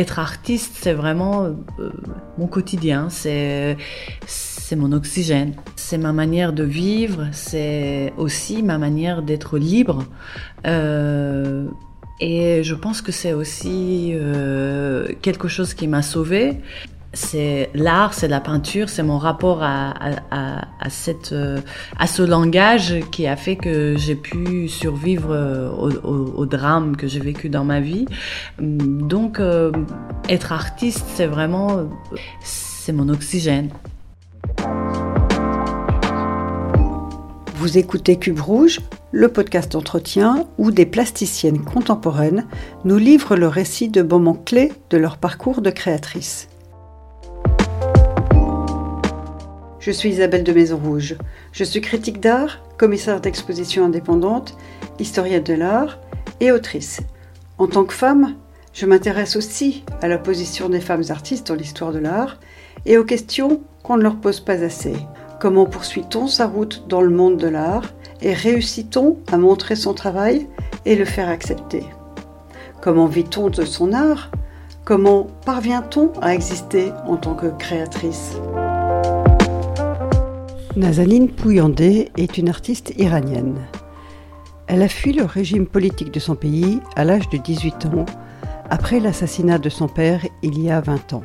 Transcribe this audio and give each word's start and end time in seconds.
être 0.00 0.18
artiste, 0.18 0.72
c'est 0.80 0.94
vraiment 0.94 1.44
euh, 1.44 1.90
mon 2.38 2.46
quotidien, 2.46 3.08
c'est 3.10 3.76
mon 4.76 4.92
oxygène, 4.92 5.54
c'est 5.76 5.98
ma 5.98 6.12
manière 6.12 6.52
de 6.52 6.64
vivre, 6.64 7.28
c'est 7.32 8.12
aussi 8.16 8.62
ma 8.62 8.78
manière 8.78 9.22
d'être 9.22 9.58
libre. 9.58 10.04
Euh, 10.66 11.66
et 12.20 12.62
je 12.62 12.74
pense 12.74 13.02
que 13.02 13.12
c'est 13.12 13.32
aussi 13.32 14.12
euh, 14.14 15.08
quelque 15.22 15.48
chose 15.48 15.74
qui 15.74 15.88
m'a 15.88 16.02
sauvée 16.02 16.60
c'est 17.12 17.70
l'art, 17.74 18.14
c'est 18.14 18.28
la 18.28 18.40
peinture, 18.40 18.88
c'est 18.88 19.02
mon 19.02 19.18
rapport 19.18 19.62
à, 19.62 19.90
à, 20.30 20.64
à, 20.80 20.90
cette, 20.90 21.32
euh, 21.32 21.60
à 21.98 22.06
ce 22.06 22.22
langage 22.22 23.00
qui 23.10 23.26
a 23.26 23.36
fait 23.36 23.56
que 23.56 23.96
j'ai 23.96 24.14
pu 24.14 24.68
survivre 24.68 25.32
euh, 25.32 25.70
au, 25.70 25.90
au, 25.90 26.32
au, 26.36 26.46
drame 26.46 26.96
que 26.96 27.08
j'ai 27.08 27.20
vécu 27.20 27.48
dans 27.48 27.64
ma 27.64 27.80
vie. 27.80 28.06
Donc, 28.60 29.40
euh, 29.40 29.72
être 30.28 30.52
artiste, 30.52 31.04
c'est 31.14 31.26
vraiment, 31.26 31.88
c'est 32.42 32.92
mon 32.92 33.08
oxygène. 33.08 33.70
Vous 37.56 37.76
écoutez 37.76 38.16
Cube 38.16 38.40
Rouge, 38.40 38.80
le 39.12 39.28
podcast 39.28 39.72
d'entretien 39.72 40.46
où 40.56 40.70
des 40.70 40.86
plasticiennes 40.86 41.62
contemporaines 41.62 42.46
nous 42.84 42.96
livrent 42.96 43.36
le 43.36 43.48
récit 43.48 43.88
de 43.88 44.00
moments 44.00 44.34
clés 44.34 44.72
de 44.88 44.96
leur 44.96 45.18
parcours 45.18 45.60
de 45.60 45.70
créatrice. 45.70 46.49
Je 49.80 49.90
suis 49.90 50.10
Isabelle 50.10 50.44
de 50.44 50.52
Maison 50.52 50.76
Rouge. 50.76 51.16
Je 51.52 51.64
suis 51.64 51.80
critique 51.80 52.20
d'art, 52.20 52.58
commissaire 52.76 53.22
d'exposition 53.22 53.86
indépendante, 53.86 54.54
historienne 54.98 55.42
de 55.42 55.54
l'art 55.54 55.98
et 56.40 56.52
autrice. 56.52 57.00
En 57.56 57.66
tant 57.66 57.84
que 57.84 57.94
femme, 57.94 58.34
je 58.74 58.84
m'intéresse 58.84 59.36
aussi 59.36 59.82
à 60.02 60.08
la 60.08 60.18
position 60.18 60.68
des 60.68 60.80
femmes 60.80 61.04
artistes 61.08 61.46
dans 61.46 61.54
l'histoire 61.54 61.92
de 61.92 61.98
l'art 61.98 62.38
et 62.84 62.98
aux 62.98 63.04
questions 63.04 63.62
qu'on 63.82 63.96
ne 63.96 64.02
leur 64.02 64.16
pose 64.16 64.40
pas 64.40 64.62
assez. 64.62 64.96
Comment 65.40 65.64
poursuit-on 65.64 66.26
sa 66.26 66.46
route 66.46 66.84
dans 66.86 67.00
le 67.00 67.08
monde 67.08 67.38
de 67.38 67.48
l'art 67.48 67.90
et 68.20 68.34
réussit-on 68.34 69.16
à 69.32 69.38
montrer 69.38 69.76
son 69.76 69.94
travail 69.94 70.46
et 70.84 70.94
le 70.94 71.06
faire 71.06 71.30
accepter? 71.30 71.84
Comment 72.82 73.06
vit-on 73.06 73.48
de 73.48 73.64
son 73.64 73.94
art? 73.94 74.30
Comment 74.84 75.28
parvient-on 75.46 76.12
à 76.20 76.34
exister 76.34 76.92
en 77.06 77.16
tant 77.16 77.34
que 77.34 77.46
créatrice? 77.46 78.36
Nazanin 80.76 81.26
Pouyandé 81.26 82.10
est 82.16 82.38
une 82.38 82.48
artiste 82.48 82.92
iranienne. 82.96 83.58
Elle 84.68 84.82
a 84.82 84.88
fui 84.88 85.12
le 85.12 85.24
régime 85.24 85.66
politique 85.66 86.12
de 86.12 86.20
son 86.20 86.36
pays 86.36 86.78
à 86.94 87.04
l'âge 87.04 87.28
de 87.28 87.38
18 87.38 87.86
ans, 87.86 88.06
après 88.70 89.00
l'assassinat 89.00 89.58
de 89.58 89.68
son 89.68 89.88
père 89.88 90.24
il 90.42 90.62
y 90.62 90.70
a 90.70 90.80
20 90.80 91.14
ans. 91.14 91.24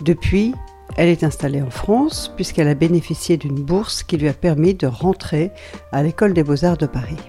Depuis, 0.00 0.54
elle 0.96 1.10
est 1.10 1.22
installée 1.22 1.60
en 1.60 1.68
France 1.68 2.32
puisqu'elle 2.34 2.68
a 2.68 2.74
bénéficié 2.74 3.36
d'une 3.36 3.62
bourse 3.62 4.02
qui 4.02 4.16
lui 4.16 4.28
a 4.28 4.32
permis 4.32 4.72
de 4.72 4.86
rentrer 4.86 5.50
à 5.92 6.02
l'école 6.02 6.32
des 6.32 6.44
beaux-arts 6.44 6.78
de 6.78 6.86
Paris. 6.86 7.20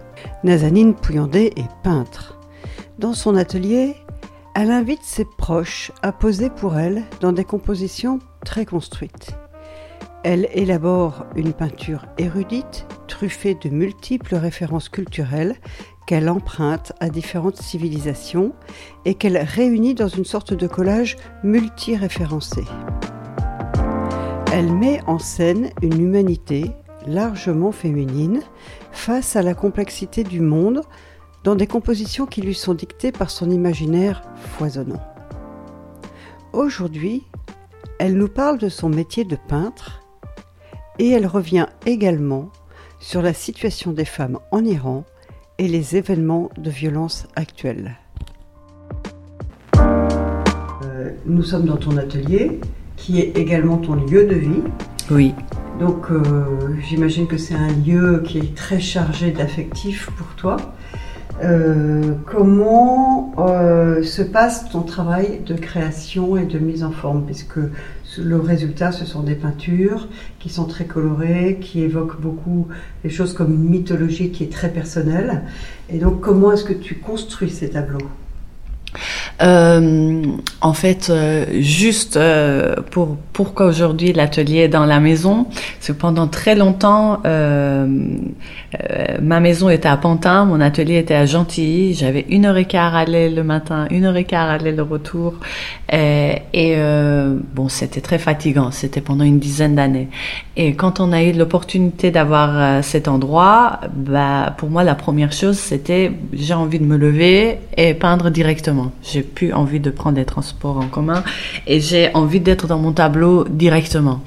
Nazanin 0.45 0.93
Pouyandé 0.93 1.51
est 1.57 1.69
peintre. 1.83 2.39
Dans 2.99 3.13
son 3.13 3.35
atelier, 3.35 3.95
elle 4.55 4.71
invite 4.71 5.03
ses 5.03 5.25
proches 5.25 5.91
à 6.01 6.13
poser 6.13 6.49
pour 6.49 6.77
elle 6.77 7.03
dans 7.19 7.33
des 7.33 7.43
compositions 7.43 8.19
très 8.45 8.65
construites. 8.65 9.35
Elle 10.27 10.49
élabore 10.55 11.27
une 11.35 11.53
peinture 11.53 12.07
érudite, 12.17 12.87
truffée 13.07 13.53
de 13.53 13.69
multiples 13.69 14.33
références 14.33 14.89
culturelles 14.89 15.55
qu'elle 16.07 16.29
emprunte 16.29 16.93
à 16.99 17.09
différentes 17.09 17.61
civilisations 17.61 18.51
et 19.05 19.13
qu'elle 19.13 19.37
réunit 19.37 19.93
dans 19.93 20.07
une 20.07 20.25
sorte 20.25 20.51
de 20.51 20.65
collage 20.65 21.15
multi-référencé. 21.43 22.63
Elle 24.51 24.73
met 24.73 24.99
en 25.05 25.19
scène 25.19 25.69
une 25.83 26.01
humanité 26.01 26.71
largement 27.05 27.71
féminine 27.71 28.41
face 28.91 29.35
à 29.35 29.43
la 29.43 29.53
complexité 29.53 30.23
du 30.23 30.41
monde 30.41 30.81
dans 31.43 31.53
des 31.53 31.67
compositions 31.67 32.25
qui 32.25 32.41
lui 32.41 32.55
sont 32.55 32.73
dictées 32.73 33.11
par 33.11 33.29
son 33.29 33.51
imaginaire 33.51 34.23
foisonnant. 34.57 35.03
Aujourd'hui, 36.51 37.27
elle 37.99 38.15
nous 38.15 38.27
parle 38.27 38.57
de 38.57 38.69
son 38.69 38.89
métier 38.89 39.23
de 39.23 39.37
peintre 39.47 40.01
et 40.99 41.09
elle 41.09 41.27
revient 41.27 41.67
également 41.85 42.49
sur 42.99 43.21
la 43.21 43.33
situation 43.33 43.91
des 43.91 44.05
femmes 44.05 44.39
en 44.51 44.63
Iran 44.63 45.03
et 45.57 45.67
les 45.67 45.95
événements 45.95 46.49
de 46.57 46.69
violence 46.69 47.27
actuels. 47.35 47.97
Euh, 49.77 51.11
nous 51.25 51.43
sommes 51.43 51.65
dans 51.65 51.77
ton 51.77 51.97
atelier, 51.97 52.59
qui 52.97 53.19
est 53.19 53.37
également 53.37 53.77
ton 53.77 53.95
lieu 53.95 54.25
de 54.25 54.35
vie. 54.35 54.63
Oui. 55.11 55.33
Donc 55.79 56.09
euh, 56.09 56.21
j'imagine 56.87 57.27
que 57.27 57.37
c'est 57.37 57.53
un 57.53 57.71
lieu 57.71 58.23
qui 58.25 58.37
est 58.37 58.55
très 58.55 58.79
chargé 58.79 59.31
d'affectif 59.31 60.09
pour 60.17 60.27
toi. 60.35 60.57
Euh, 61.43 62.13
comment 62.25 63.33
euh, 63.37 64.01
se 64.03 64.21
passe 64.21 64.69
ton 64.69 64.83
travail 64.83 65.41
de 65.45 65.53
création 65.53 66.37
et 66.37 66.45
de 66.45 66.59
mise 66.59 66.83
en 66.83 66.91
forme? 66.91 67.25
Puisque 67.25 67.59
le 68.17 68.39
résultat, 68.39 68.91
ce 68.93 69.05
sont 69.05 69.21
des 69.21 69.35
peintures 69.35 70.07
qui 70.39 70.49
sont 70.49 70.65
très 70.65 70.85
colorées, 70.85 71.59
qui 71.61 71.81
évoquent 71.81 72.21
beaucoup 72.21 72.67
des 73.03 73.09
choses 73.09 73.33
comme 73.33 73.53
une 73.53 73.69
mythologie 73.69 74.31
qui 74.31 74.45
est 74.45 74.51
très 74.51 74.69
personnelle. 74.69 75.43
Et 75.89 75.97
donc, 75.97 76.21
comment 76.21 76.53
est-ce 76.53 76.63
que 76.63 76.73
tu 76.73 76.95
construis 76.95 77.49
ces 77.49 77.71
tableaux? 77.71 78.07
Euh, 79.41 80.23
en 80.61 80.73
fait, 80.73 81.09
euh, 81.09 81.45
juste 81.59 82.17
euh, 82.17 82.75
pour 82.91 83.17
pourquoi 83.33 83.65
aujourd'hui 83.67 84.13
l'atelier 84.13 84.59
est 84.59 84.67
dans 84.67 84.85
la 84.85 84.99
maison, 84.99 85.47
c'est 85.79 85.93
que 85.93 85.99
pendant 85.99 86.27
très 86.27 86.55
longtemps, 86.55 87.21
euh, 87.25 87.87
euh, 88.89 89.05
ma 89.21 89.39
maison 89.39 89.69
était 89.69 89.87
à 89.87 89.97
Pantin, 89.97 90.45
mon 90.45 90.61
atelier 90.61 90.97
était 90.97 91.15
à 91.15 91.25
Gentilly. 91.25 91.93
J'avais 91.93 92.25
une 92.29 92.45
heure 92.45 92.57
et 92.57 92.65
quart 92.65 92.95
à 92.95 92.99
aller 92.99 93.29
le 93.29 93.43
matin, 93.43 93.87
une 93.91 94.05
heure 94.05 94.17
et 94.17 94.23
quart 94.23 94.49
à 94.49 94.53
aller 94.53 94.71
le 94.71 94.83
retour, 94.83 95.35
et, 95.91 96.41
et 96.53 96.75
bon, 97.53 97.69
c'était 97.69 98.01
très 98.01 98.17
fatigant. 98.17 98.71
C'était 98.71 99.01
pendant 99.01 99.23
une 99.23 99.39
dizaine 99.39 99.75
d'années. 99.75 100.09
Et 100.55 100.73
quand 100.75 100.99
on 100.99 101.11
a 101.11 101.23
eu 101.23 101.33
l'opportunité 101.33 102.11
d'avoir 102.11 102.83
cet 102.83 103.07
endroit, 103.07 103.79
bah 103.93 104.53
pour 104.57 104.69
moi 104.69 104.83
la 104.83 104.95
première 104.95 105.31
chose 105.31 105.57
c'était 105.57 106.11
j'ai 106.33 106.53
envie 106.53 106.79
de 106.79 106.85
me 106.85 106.97
lever 106.97 107.59
et 107.77 107.93
peindre 107.93 108.29
directement. 108.29 108.84
J'ai 109.03 109.23
plus 109.23 109.53
envie 109.53 109.79
de 109.79 109.89
prendre 109.89 110.15
des 110.15 110.25
transports 110.25 110.77
en 110.77 110.87
commun 110.87 111.23
et 111.67 111.79
j'ai 111.79 112.13
envie 112.13 112.39
d'être 112.39 112.67
dans 112.67 112.79
mon 112.79 112.91
tableau 112.91 113.45
directement. 113.45 114.21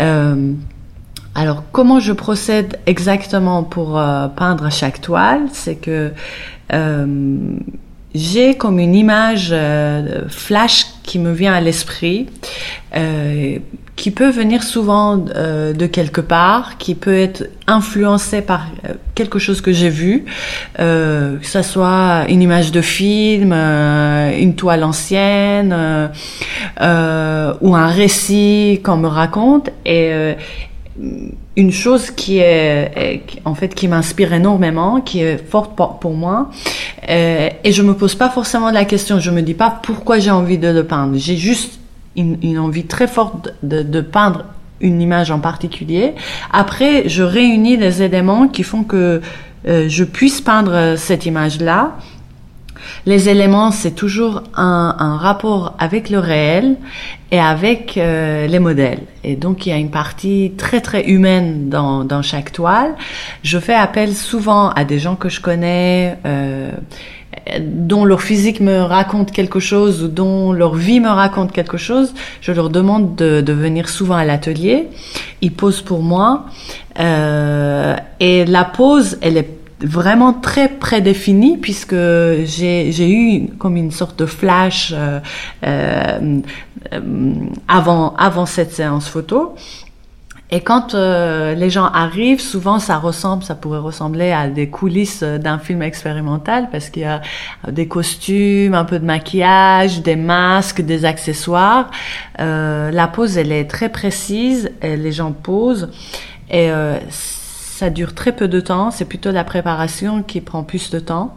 Euh, 0.00 0.52
alors, 1.34 1.64
comment 1.72 1.98
je 1.98 2.12
procède 2.12 2.78
exactement 2.86 3.64
pour 3.64 3.98
euh, 3.98 4.28
peindre 4.28 4.70
chaque 4.70 5.00
toile? 5.00 5.42
C'est 5.52 5.74
que 5.74 6.12
euh, 6.72 7.56
j'ai 8.14 8.54
comme 8.54 8.78
une 8.78 8.94
image 8.94 9.48
euh, 9.52 10.28
flash 10.28 10.86
qui 11.02 11.18
me 11.18 11.32
vient 11.32 11.52
à 11.52 11.60
l'esprit, 11.60 12.28
euh, 12.96 13.58
qui 13.96 14.10
peut 14.10 14.30
venir 14.30 14.62
souvent 14.62 15.24
euh, 15.34 15.72
de 15.72 15.86
quelque 15.86 16.20
part, 16.20 16.78
qui 16.78 16.94
peut 16.94 17.16
être 17.16 17.48
influencé 17.66 18.40
par 18.40 18.66
quelque 19.14 19.38
chose 19.38 19.60
que 19.60 19.72
j'ai 19.72 19.88
vu, 19.88 20.26
que 20.76 21.38
ce 21.42 21.62
soit 21.62 22.24
une 22.28 22.42
image 22.42 22.72
de 22.72 22.82
film, 22.82 23.52
une 23.52 24.54
toile 24.54 24.84
ancienne 24.84 25.72
ou 26.80 27.76
un 27.76 27.86
récit 27.86 28.80
qu'on 28.84 28.98
me 28.98 29.08
raconte. 29.08 29.70
Et 29.86 30.34
une 31.56 31.72
chose 31.72 32.10
qui 32.10 32.38
est, 32.38 33.22
en 33.44 33.54
fait 33.54 33.74
qui 33.74 33.88
m'inspire 33.88 34.32
énormément, 34.32 35.00
qui 35.00 35.20
est 35.20 35.38
forte 35.38 35.72
pour, 35.76 36.14
moi, 36.14 36.50
euh, 37.08 37.48
et 37.64 37.72
je 37.72 37.82
me 37.82 37.94
pose 37.94 38.14
pas 38.14 38.30
forcément 38.30 38.70
la 38.70 38.84
question, 38.84 39.18
je 39.18 39.30
me 39.30 39.42
dis 39.42 39.54
pas 39.54 39.80
pourquoi 39.82 40.18
j'ai 40.18 40.30
envie 40.30 40.58
de 40.58 40.68
le 40.68 40.84
peindre, 40.84 41.16
j'ai 41.16 41.36
juste 41.36 41.80
une, 42.16 42.58
envie 42.58 42.84
très 42.84 43.08
forte 43.08 43.52
de, 43.64 43.82
de, 43.82 44.00
peindre 44.00 44.44
une 44.80 45.00
image 45.00 45.32
en 45.32 45.40
particulier. 45.40 46.14
Après, 46.52 47.08
je 47.08 47.24
réunis 47.24 47.76
les 47.76 48.02
éléments 48.02 48.46
qui 48.46 48.62
font 48.62 48.84
que 48.84 49.20
euh, 49.66 49.88
je 49.88 50.04
puisse 50.04 50.40
peindre 50.40 50.94
cette 50.96 51.26
image-là 51.26 51.96
les 53.06 53.28
éléments, 53.28 53.70
c'est 53.70 53.94
toujours 53.94 54.42
un, 54.54 55.16
rapport 55.16 55.74
avec 55.78 56.10
le 56.10 56.18
réel 56.18 56.76
et 57.30 57.38
avec 57.38 57.96
euh, 57.96 58.46
les 58.46 58.58
modèles. 58.58 59.00
Et 59.22 59.36
donc, 59.36 59.66
il 59.66 59.70
y 59.70 59.72
a 59.72 59.76
une 59.76 59.90
partie 59.90 60.52
très, 60.56 60.80
très 60.80 61.04
humaine 61.04 61.68
dans, 61.68 62.22
chaque 62.22 62.52
toile. 62.52 62.94
Je 63.42 63.58
fais 63.58 63.74
appel 63.74 64.14
souvent 64.14 64.70
à 64.70 64.84
des 64.84 64.98
gens 64.98 65.16
que 65.16 65.28
je 65.28 65.40
connais, 65.40 66.16
euh, 66.26 66.70
dont 67.60 68.04
leur 68.04 68.22
physique 68.22 68.60
me 68.60 68.80
raconte 68.80 69.32
quelque 69.32 69.60
chose 69.60 70.04
ou 70.04 70.08
dont 70.08 70.52
leur 70.52 70.74
vie 70.74 71.00
me 71.00 71.08
raconte 71.08 71.52
quelque 71.52 71.76
chose. 71.76 72.14
Je 72.40 72.52
leur 72.52 72.70
demande 72.70 73.16
de, 73.16 73.40
de 73.40 73.52
venir 73.52 73.88
souvent 73.88 74.16
à 74.16 74.24
l'atelier. 74.24 74.88
Ils 75.42 75.52
posent 75.52 75.82
pour 75.82 76.02
moi. 76.02 76.46
Euh, 76.98 77.96
et 78.20 78.44
la 78.44 78.64
pose, 78.64 79.18
elle 79.20 79.36
est 79.36 79.63
vraiment 79.84 80.32
très 80.32 80.68
prédéfinie 80.68 81.58
puisque 81.58 81.94
j'ai 81.94 83.10
eu 83.10 83.48
comme 83.58 83.76
une 83.76 83.90
sorte 83.90 84.18
de 84.18 84.26
flash 84.26 84.92
euh, 84.94 85.20
euh, 85.64 86.40
avant 87.68 88.14
avant 88.16 88.46
cette 88.46 88.72
séance 88.72 89.08
photo. 89.08 89.54
Et 90.50 90.60
quand 90.60 90.94
euh, 90.94 91.54
les 91.54 91.70
gens 91.70 91.86
arrivent, 91.86 92.40
souvent 92.40 92.78
ça 92.78 92.98
ressemble, 92.98 93.42
ça 93.42 93.54
pourrait 93.54 93.78
ressembler 93.78 94.30
à 94.30 94.48
des 94.48 94.68
coulisses 94.68 95.22
d'un 95.22 95.58
film 95.58 95.82
expérimental 95.82 96.68
parce 96.70 96.90
qu'il 96.90 97.02
y 97.02 97.06
a 97.06 97.22
des 97.68 97.88
costumes, 97.88 98.74
un 98.74 98.84
peu 98.84 98.98
de 98.98 99.04
maquillage, 99.04 100.02
des 100.02 100.16
masques, 100.16 100.82
des 100.82 101.06
accessoires. 101.06 101.90
Euh, 102.40 102.90
la 102.90 103.08
pose, 103.08 103.36
elle 103.38 103.52
est 103.52 103.64
très 103.64 103.88
précise, 103.88 104.70
et 104.82 104.96
les 104.96 105.12
gens 105.12 105.32
posent 105.32 105.90
et 106.50 106.70
euh, 106.70 106.98
ça 107.84 107.90
dure 107.90 108.14
très 108.14 108.32
peu 108.32 108.48
de 108.48 108.60
temps. 108.60 108.90
C'est 108.90 109.04
plutôt 109.04 109.30
la 109.30 109.44
préparation 109.44 110.22
qui 110.22 110.40
prend 110.40 110.62
plus 110.62 110.90
de 110.90 110.98
temps. 110.98 111.36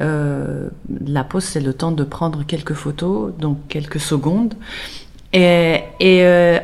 Euh, 0.00 0.68
la 1.04 1.24
pose, 1.24 1.42
c'est 1.42 1.60
le 1.60 1.74
temps 1.74 1.90
de 1.90 2.04
prendre 2.04 2.44
quelques 2.46 2.74
photos, 2.74 3.32
donc 3.36 3.58
quelques 3.68 3.98
secondes. 3.98 4.54
Et, 5.32 5.82
euh, 6.00 6.58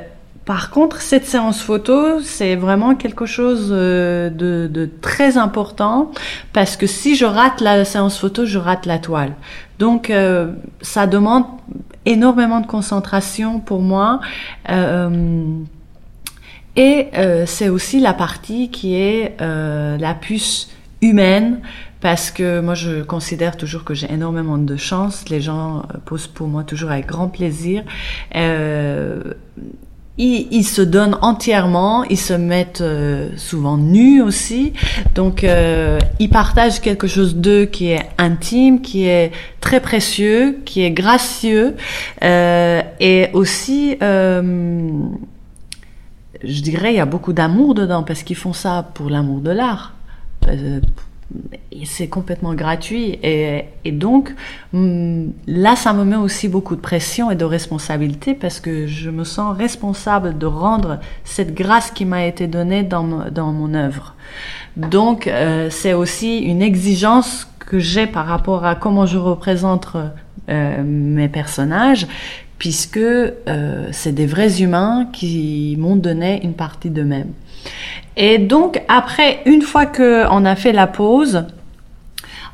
par 0.45 0.71
contre, 0.71 1.01
cette 1.01 1.27
séance 1.27 1.61
photo, 1.61 2.21
c'est 2.23 2.55
vraiment 2.55 2.95
quelque 2.95 3.27
chose 3.27 3.71
euh, 3.73 4.31
de, 4.31 4.89
très 5.01 5.39
important 5.39 6.13
parce 6.53 6.77
que 6.77 6.87
si 6.87 7.17
je 7.17 7.25
rate 7.25 7.61
la 7.61 7.85
séance 7.85 8.17
photo, 8.17 8.47
je 8.47 8.59
rate 8.59 8.87
la 8.87 9.01
toile. 9.01 9.33
Donc, 9.81 10.13
ça 10.81 11.07
demande 11.07 11.45
énormément 12.07 12.61
de 12.61 12.67
concentration 12.67 13.59
pour 13.59 13.83
moi. 13.83 14.21
Et 16.77 17.09
c'est 17.47 17.69
aussi 17.69 18.01
la 18.01 18.15
partie 18.15 18.71
qui 18.71 18.95
est 18.95 19.37
la 19.41 20.15
plus 20.15 20.69
humaine 21.03 21.61
parce 22.01 22.31
que 22.31 22.61
moi 22.61 22.75
je 22.75 23.03
considère 23.03 23.57
toujours 23.57 23.85
que 23.85 23.95
j'ai 23.95 24.11
énormément 24.13 24.59
de 24.59 24.77
chance. 24.77 25.29
Les 25.29 25.41
gens 25.41 25.83
posent 26.05 26.27
pour 26.27 26.49
moi 26.49 26.63
toujours 26.65 26.91
avec 26.91 27.07
grand 27.07 27.29
plaisir. 27.29 27.83
Euh, 28.35 29.35
ils, 30.19 30.65
se 30.65 30.81
donnent 30.81 31.19
entièrement, 31.21 32.05
ils 32.05 32.19
se 32.19 32.33
mettent 32.33 32.81
euh, 32.81 33.29
souvent 33.37 33.77
nus 33.77 34.23
aussi, 34.23 34.73
donc 35.15 35.45
euh, 35.45 35.99
ils 36.19 36.31
partagent 36.31 36.81
quelque 36.81 37.07
chose 37.07 37.37
d'eux 37.37 37.67
qui 37.67 37.91
est 37.91 38.09
intime, 38.17 38.81
qui 38.81 39.05
est 39.07 39.31
très 39.61 39.81
précieux, 39.81 40.59
qui 40.65 40.83
est 40.83 40.91
gracieux, 40.91 41.75
euh, 42.25 42.81
et 42.99 43.29
aussi, 43.35 43.99
je 46.43 46.61
dirais, 46.63 46.93
il 46.93 46.97
y 46.97 47.01
a 47.01 47.07
beaucoup 47.07 47.33
d'amour 47.33 47.75
dedans 47.75 48.03
parce 48.03 48.23
qu'ils 48.23 48.37
font 48.37 48.53
ça 48.53 48.89
pour 48.95 49.11
l'amour 49.11 49.41
de 49.41 49.51
l'art. 49.51 49.95
C'est 51.85 52.07
complètement 52.09 52.55
gratuit. 52.55 53.19
Et, 53.23 53.65
donc 53.93 54.35
mm, 54.73 55.29
là 55.49 55.75
ça 55.75 55.93
me 55.93 56.05
met 56.05 56.17
aussi 56.17 56.49
beaucoup 56.49 56.77
de 56.77 56.81
pression 56.81 57.31
et 57.31 57.37
de 57.37 57.45
responsabilité 57.45 58.35
parce 58.35 58.61
que 58.61 58.87
je 58.87 59.11
me 59.11 59.25
sens 59.25 59.57
responsable 59.57 60.39
de 60.39 60.47
rendre 60.47 61.01
cette 61.25 61.55
grâce 61.55 61.91
qui 61.91 62.05
m'a 62.05 62.27
été 62.27 62.47
donnée 62.47 62.83
dans, 62.83 63.29
dans 63.31 63.53
mon 63.53 63.75
œuvre. 63.75 64.15
Donc 64.77 65.27
euh, 65.27 65.69
c'est 65.71 65.95
aussi 65.95 66.39
une 66.39 66.63
exigence 66.63 67.49
que 67.59 67.79
j'ai 67.79 68.07
par 68.07 68.27
rapport 68.27 68.65
à 68.65 68.77
comment 68.77 69.07
je 69.07 69.19
représente 69.19 69.97
euh, 70.49 70.83
mes 70.85 71.29
personnages 71.29 72.07
puisque 72.59 72.97
euh, 72.97 73.89
c'est 73.93 74.13
des 74.13 74.27
vrais 74.27 74.63
humains 74.63 75.09
qui 75.13 75.77
m'ont 75.79 75.97
donné 75.97 76.41
une 76.43 76.55
partie 76.55 76.91
d'eux-mêmes 76.91 77.33
et 78.17 78.39
donc 78.39 78.83
après, 78.89 79.41
une 79.45 79.63
fois 79.63 79.87
que 79.87 80.25
on 80.31 80.45
a 80.45 80.57
fait 80.57 80.73
la 80.73 80.87
pause, 80.87 81.45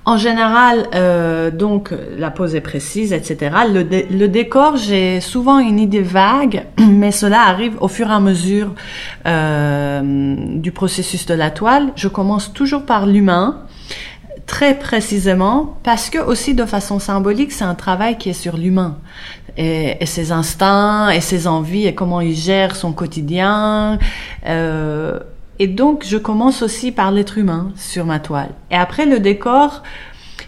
en 0.04 0.16
général, 0.16 0.88
euh, 0.96 1.52
donc 1.52 1.94
la 2.18 2.32
pose 2.32 2.56
est 2.56 2.60
précise, 2.60 3.12
etc. 3.12 3.54
Le, 3.72 4.26
décor, 4.26 4.76
j'ai 4.76 5.20
souvent 5.20 5.60
une 5.60 5.78
idée 5.78 6.02
vague, 6.02 6.66
mais 6.78 7.12
cela 7.12 7.42
arrive 7.42 7.76
au 7.80 7.86
fur 7.86 8.08
et 8.08 8.12
à 8.12 8.18
mesure 8.18 8.74
euh, 9.26 10.34
du 10.56 10.72
processus 10.72 11.26
de 11.26 11.34
la 11.34 11.52
toile. 11.52 11.92
Je 11.94 12.08
commence 12.08 12.52
toujours 12.52 12.84
par 12.84 13.06
l'humain, 13.06 13.62
très 14.46 14.76
précisément, 14.76 15.78
parce 15.84 16.10
que 16.10 16.18
aussi 16.18 16.54
de 16.54 16.64
façon 16.64 16.98
symbolique, 16.98 17.52
c'est 17.52 17.62
un 17.62 17.76
travail 17.76 18.18
qui 18.18 18.30
est 18.30 18.32
sur 18.32 18.56
l'humain. 18.56 18.98
Et, 19.56 19.96
et, 20.00 20.06
ses 20.06 20.32
instincts, 20.32 21.10
et 21.10 21.20
ses 21.20 21.46
envies, 21.46 21.86
et 21.86 21.94
comment 21.94 22.20
il 22.20 22.34
gère 22.34 22.74
son 22.74 22.92
quotidien. 22.92 23.98
Euh, 24.46 25.18
et 25.58 25.66
donc, 25.66 26.04
je 26.06 26.16
commence 26.16 26.62
aussi 26.62 26.90
par 26.90 27.12
l'être 27.12 27.38
humain 27.38 27.72
sur 27.76 28.04
ma 28.06 28.18
toile. 28.18 28.50
Et 28.70 28.76
après, 28.76 29.06
le 29.06 29.20
décor, 29.20 29.82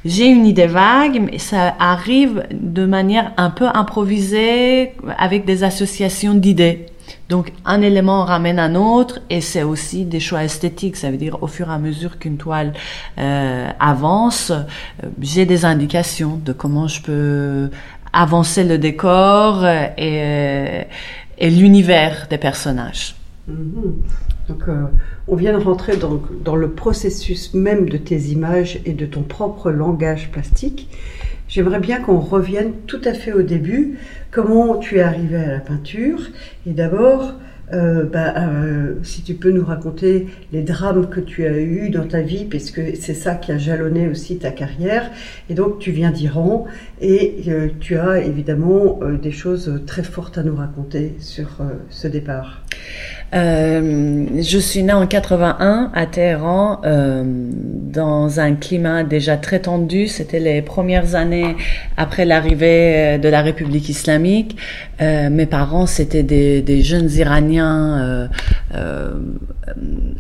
j'ai 0.05 0.27
une 0.27 0.47
idée 0.47 0.67
vague, 0.67 1.21
mais 1.21 1.39
ça 1.39 1.75
arrive 1.79 2.47
de 2.53 2.85
manière 2.85 3.33
un 3.37 3.51
peu 3.51 3.67
improvisée, 3.73 4.93
avec 5.19 5.45
des 5.45 5.65
associations 5.65 6.35
d'idées. 6.35 6.87
Donc, 7.29 7.53
un 7.65 7.81
élément 7.81 8.25
ramène 8.25 8.59
un 8.59 8.75
autre, 8.75 9.21
et 9.31 9.41
c'est 9.41 9.63
aussi 9.63 10.05
des 10.05 10.21
choix 10.21 10.45
esthétiques. 10.45 10.97
Ça 10.97 11.11
veut 11.11 11.17
dire, 11.17 11.43
au 11.43 11.47
fur 11.47 11.71
et 11.71 11.73
à 11.73 11.79
mesure 11.79 12.19
qu'une 12.19 12.37
toile 12.37 12.75
euh, 13.19 13.69
avance, 13.81 14.51
euh, 14.51 14.63
j'ai 15.21 15.47
des 15.47 15.65
indications 15.65 16.39
de 16.45 16.53
comment 16.53 16.87
je 16.87 17.01
peux 17.01 17.71
avancer 18.15 18.65
le 18.65 18.79
décor 18.79 19.67
et, 19.67 19.93
euh, 19.99 20.83
et 21.39 21.51
l'univers 21.51 22.27
des 22.31 22.39
personnages. 22.39 23.15
Mm-hmm. 23.51 24.49
Donc, 24.49 24.63
euh, 24.69 24.85
on 25.27 25.37
vient 25.37 25.59
de 25.59 25.63
rentrer 25.63 25.97
dans, 25.97 26.23
dans, 26.45 26.57
le 26.57 26.71
processus 26.71 27.55
même 27.55 27.89
de 27.89 27.97
tes 27.97 28.19
images 28.27 28.81
et 28.85 28.93
de 28.93 29.07
ton 29.07 29.23
propre 29.23 29.71
langage 29.71 30.31
plastique. 30.31 30.89
J'aimerais 31.49 31.81
bien 31.81 32.01
qu'on 32.01 32.19
revienne 32.19 32.73
tout 32.87 33.01
à 33.05 33.15
fait 33.15 33.33
au 33.33 33.43
début, 33.43 33.99
comment 34.31 34.77
tu 34.77 34.99
es 34.99 35.03
arrivé 35.03 35.37
à 35.37 35.47
la 35.47 35.61
peinture? 35.61 36.21
Et 36.67 36.73
d'abord, 36.73 37.35
euh, 37.73 38.05
bah, 38.05 38.35
euh, 38.37 38.95
si 39.03 39.23
tu 39.23 39.35
peux 39.35 39.51
nous 39.51 39.65
raconter 39.65 40.27
les 40.53 40.63
drames 40.63 41.09
que 41.09 41.21
tu 41.21 41.47
as 41.47 41.59
eus 41.59 41.91
dans 41.91 42.07
ta 42.07 42.21
vie, 42.21 42.45
puisque 42.45 42.81
c'est 42.97 43.15
ça 43.15 43.35
qui 43.35 43.53
a 43.53 43.59
jalonné 43.59 44.09
aussi 44.09 44.39
ta 44.39 44.51
carrière. 44.51 45.11
Et 45.49 45.55
donc 45.55 45.79
tu 45.79 45.91
viens 45.91 46.11
d'Iran 46.11 46.67
et 47.01 47.45
euh, 47.49 47.69
tu 47.81 47.97
as 47.97 48.21
évidemment 48.21 49.01
euh, 49.03 49.17
des 49.17 49.33
choses 49.33 49.83
très 49.87 50.03
fortes 50.03 50.39
à 50.39 50.43
nous 50.43 50.57
raconter 50.57 51.15
sur 51.19 51.61
euh, 51.61 51.65
ce 51.91 52.09
départ. 52.09 52.64
Euh, 53.35 54.27
je 54.41 54.59
suis 54.59 54.83
née 54.85 54.93
en 54.93 55.07
81 55.07 55.91
à 55.93 56.07
Téhéran 56.07 56.81
euh, 56.85 57.25
dans 57.27 58.39
un 58.39 58.55
climat 58.55 59.03
déjà 59.03 59.37
très 59.37 59.59
tendu. 59.59 60.07
C'était 60.07 60.39
les 60.39 60.63
premières 60.63 61.17
années 61.17 61.57
après 61.97 62.25
l'arrivée 62.25 62.95
euh, 62.95 63.19
de 63.19 63.29
la 63.29 63.43
République 63.43 63.89
islamique. 63.89 64.57
Mes 65.01 65.47
parents, 65.47 65.87
c'était 65.87 66.23
des, 66.23 66.63
des, 66.63 66.83
jeunes 66.83 67.11
Iraniens 67.11 68.29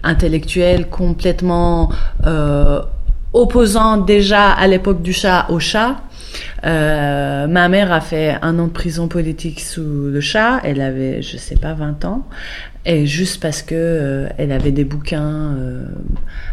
intellectuels 0.03 0.89
complètement 0.89 1.91
opposants 3.33 3.97
déjà 3.99 4.51
à 4.51 4.67
l'époque 4.67 5.01
du 5.01 5.13
Shah 5.13 5.47
au 5.49 5.59
Shah. 5.61 5.97
Euh, 6.65 7.47
ma 7.47 7.69
mère 7.69 7.93
a 7.93 8.01
fait 8.01 8.37
un 8.43 8.59
an 8.59 8.67
de 8.67 8.73
prison 8.73 9.09
politique 9.09 9.61
sous 9.61 10.09
le 10.11 10.21
chat. 10.21 10.61
Elle 10.65 10.81
avait, 10.81 11.23
je 11.23 11.37
sais 11.37 11.57
pas, 11.57 11.75
20 11.75 12.05
ans. 12.05 12.27
Et 12.87 13.07
juste 13.07 13.41
parce 13.41 13.63
que 13.63 13.75
euh, 13.75 14.29
elle 14.37 14.53
avait 14.53 14.71
des 14.71 14.85
bouquins. 14.85 15.55
Euh, 15.59 15.87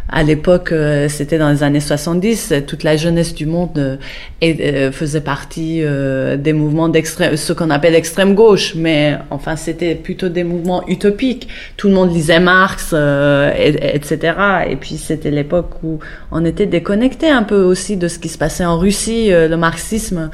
à 0.08 0.22
l'époque, 0.22 0.72
euh, 0.72 1.08
c'était 1.10 1.36
dans 1.36 1.50
les 1.50 1.62
années 1.62 1.80
70. 1.80 2.54
Toute 2.66 2.84
la 2.84 2.96
jeunesse 2.96 3.34
du 3.34 3.44
monde 3.44 3.98
et, 4.40 4.90
faisait 4.92 5.20
partie 5.20 5.82
des 5.82 6.52
mouvements 6.52 6.88
d'extrême, 6.88 7.36
ce 7.36 7.52
qu'on 7.52 7.70
appelle 7.70 7.94
extrême 7.94 8.34
gauche. 8.34 8.74
Mais 8.74 9.18
enfin, 9.30 9.56
c'était 9.56 9.94
plutôt 9.94 10.28
des 10.30 10.44
mouvements 10.44 10.86
utopiques. 10.88 11.48
Tout 11.76 11.88
le 11.88 11.94
monde 11.94 12.12
lisait 12.12 12.40
Marx, 12.40 12.92
et, 12.92 13.94
etc. 13.94 14.34
Et 14.70 14.76
puis 14.76 14.96
c'était 14.96 15.30
l'époque 15.30 15.82
où 15.82 15.98
on 16.30 16.44
était 16.44 16.66
déconnecté 16.66 17.28
un 17.28 17.42
peu 17.42 17.62
aussi 17.62 17.96
de 17.96 18.08
ce 18.08 18.18
qui 18.18 18.28
se 18.28 18.38
passait 18.38 18.64
en 18.64 18.78
Russie. 18.78 19.28
le 19.30 19.56
marxisme, 19.56 20.30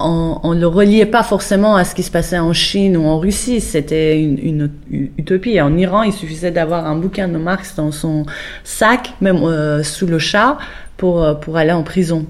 on, 0.00 0.38
on 0.42 0.52
le 0.52 0.66
reliait 0.66 1.06
pas 1.06 1.22
forcément 1.22 1.76
à 1.76 1.84
ce 1.84 1.94
qui 1.94 2.02
se 2.02 2.10
passait 2.10 2.38
en 2.38 2.52
Chine 2.52 2.96
ou 2.96 3.04
en 3.04 3.18
Russie. 3.18 3.60
C'était 3.60 4.20
une, 4.20 4.70
une 4.90 5.11
utopie. 5.18 5.60
En 5.60 5.76
Iran, 5.76 6.02
il 6.02 6.12
suffisait 6.12 6.50
d'avoir 6.50 6.86
un 6.86 6.96
bouquin 6.96 7.28
de 7.28 7.38
Marx 7.38 7.76
dans 7.76 7.92
son 7.92 8.26
sac, 8.64 9.14
même 9.20 9.36
euh, 9.36 9.82
sous 9.82 10.06
le 10.06 10.18
chat, 10.18 10.58
pour, 10.96 11.22
euh, 11.22 11.34
pour 11.34 11.56
aller 11.56 11.72
en 11.72 11.82
prison. 11.82 12.26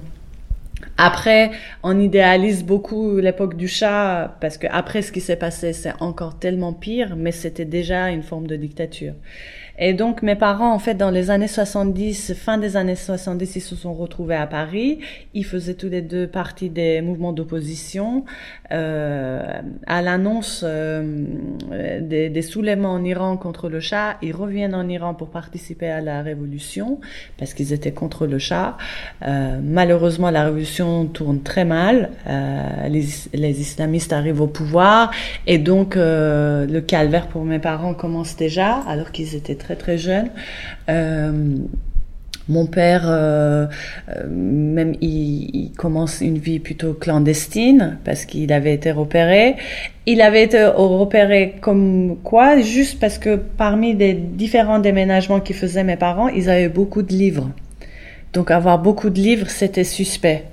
après, 0.97 1.51
on 1.81 1.99
idéalise 1.99 2.63
beaucoup 2.63 3.17
l'époque 3.17 3.57
du 3.57 3.67
chat 3.67 4.37
parce 4.39 4.57
que 4.57 4.67
après 4.69 5.01
ce 5.01 5.11
qui 5.11 5.21
s'est 5.21 5.35
passé, 5.35 5.73
c'est 5.73 5.93
encore 5.99 6.37
tellement 6.37 6.73
pire, 6.73 7.15
mais 7.17 7.31
c'était 7.31 7.65
déjà 7.65 8.09
une 8.09 8.23
forme 8.23 8.47
de 8.47 8.55
dictature. 8.55 9.13
Et 9.79 9.93
donc 9.93 10.21
mes 10.21 10.35
parents, 10.35 10.73
en 10.73 10.79
fait, 10.79 10.95
dans 10.95 11.09
les 11.09 11.31
années 11.31 11.47
70, 11.47 12.33
fin 12.35 12.57
des 12.57 12.77
années 12.77 12.95
70, 12.95 13.55
ils 13.55 13.61
se 13.61 13.75
sont 13.75 13.93
retrouvés 13.93 14.35
à 14.35 14.47
Paris. 14.47 14.99
Ils 15.33 15.45
faisaient 15.45 15.73
tous 15.73 15.89
les 15.89 16.01
deux 16.01 16.27
partie 16.27 16.69
des 16.69 17.01
mouvements 17.01 17.33
d'opposition. 17.33 18.25
Euh, 18.71 19.61
à 19.85 20.01
l'annonce 20.01 20.63
euh, 20.65 21.25
des, 22.01 22.29
des, 22.29 22.41
soulèvements 22.41 22.93
en 22.93 23.03
Iran 23.03 23.37
contre 23.37 23.69
le 23.69 23.79
Shah, 23.79 24.17
ils 24.21 24.33
reviennent 24.33 24.73
en 24.73 24.87
Iran 24.87 25.13
pour 25.13 25.29
participer 25.29 25.87
à 25.87 26.01
la 26.01 26.21
révolution 26.21 26.99
parce 27.37 27.53
qu'ils 27.53 27.73
étaient 27.73 27.91
contre 27.91 28.25
le 28.25 28.39
Shah. 28.39 28.77
Euh, 29.25 29.59
malheureusement, 29.63 30.29
la 30.29 30.45
révolution 30.45 31.05
tourne 31.05 31.41
très 31.41 31.65
mal. 31.65 32.11
Euh, 32.27 32.87
les, 32.87 33.05
les, 33.33 33.61
islamistes 33.61 34.13
arrivent 34.13 34.41
au 34.41 34.47
pouvoir 34.47 35.11
et 35.45 35.57
donc 35.57 35.95
euh, 35.95 36.65
le 36.65 36.81
calvaire 36.81 37.27
pour 37.27 37.43
mes 37.43 37.59
parents 37.59 37.93
commence 37.93 38.35
déjà 38.35 38.77
alors 38.87 39.11
qu'ils 39.11 39.35
étaient 39.35 39.55
très 39.55 39.72
très 39.75 39.97
jeune. 39.97 40.29
Euh, 40.89 41.57
mon 42.49 42.65
père, 42.65 43.03
euh, 43.05 43.67
euh, 44.09 44.27
même, 44.29 44.95
il, 45.01 45.71
commence 45.77 46.19
une 46.19 46.37
vie 46.37 46.59
plutôt 46.59 46.93
clandestine 46.93 47.99
parce 48.03 48.25
qu'il 48.25 48.51
avait 48.51 48.73
été 48.73 48.91
repéré. 48.91 49.55
Il 50.05 50.21
avait 50.21 50.43
été 50.43 50.65
repéré 50.65 51.55
comme 51.61 52.17
quoi? 52.23 52.59
Juste 52.59 52.99
parce 52.99 53.17
que 53.17 53.35
parmi 53.35 53.95
les 53.95 54.13
différents 54.13 54.79
déménagements 54.79 55.39
qu'ils 55.39 55.55
faisaient 55.55 55.85
mes 55.85 55.95
parents, 55.95 56.27
ils 56.27 56.49
avaient 56.49 56.69
beaucoup 56.69 57.01
de 57.01 57.13
livres. 57.13 57.49
Donc 58.33 58.51
avoir 58.51 58.79
beaucoup 58.79 59.09
de 59.09 59.19
livres, 59.19 59.49
c'était 59.49 59.85
suspect. 59.85 60.43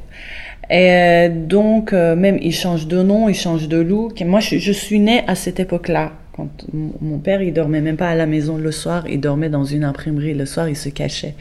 Et 0.71 1.29
donc, 1.29 1.93
même, 1.93 2.39
il 2.41 2.53
change 2.53 2.87
de 2.87 3.03
nom, 3.03 3.29
il 3.29 3.35
change 3.35 3.67
de 3.67 3.79
look. 3.79 4.21
moi, 4.21 4.39
je, 4.39 4.59
je 4.59 4.71
suis 4.71 5.01
née 5.01 5.23
à 5.27 5.35
cette 5.35 5.59
époque-là 5.59 6.13
mon 6.73 7.19
père, 7.19 7.43
il 7.43 7.53
dormait 7.53 7.81
même 7.81 7.97
pas 7.97 8.09
à 8.09 8.15
la 8.15 8.27
maison 8.27 8.57
le 8.57 8.73
soir, 8.73 9.07
il 9.09 9.21
dormait 9.21 9.49
dans 9.49 9.65
une 9.65 9.85
imprimerie 9.85 10.35
le 10.35 10.47
soir, 10.47 10.69
il 10.69 10.77
se 10.77 10.89
cachait. 10.89 11.35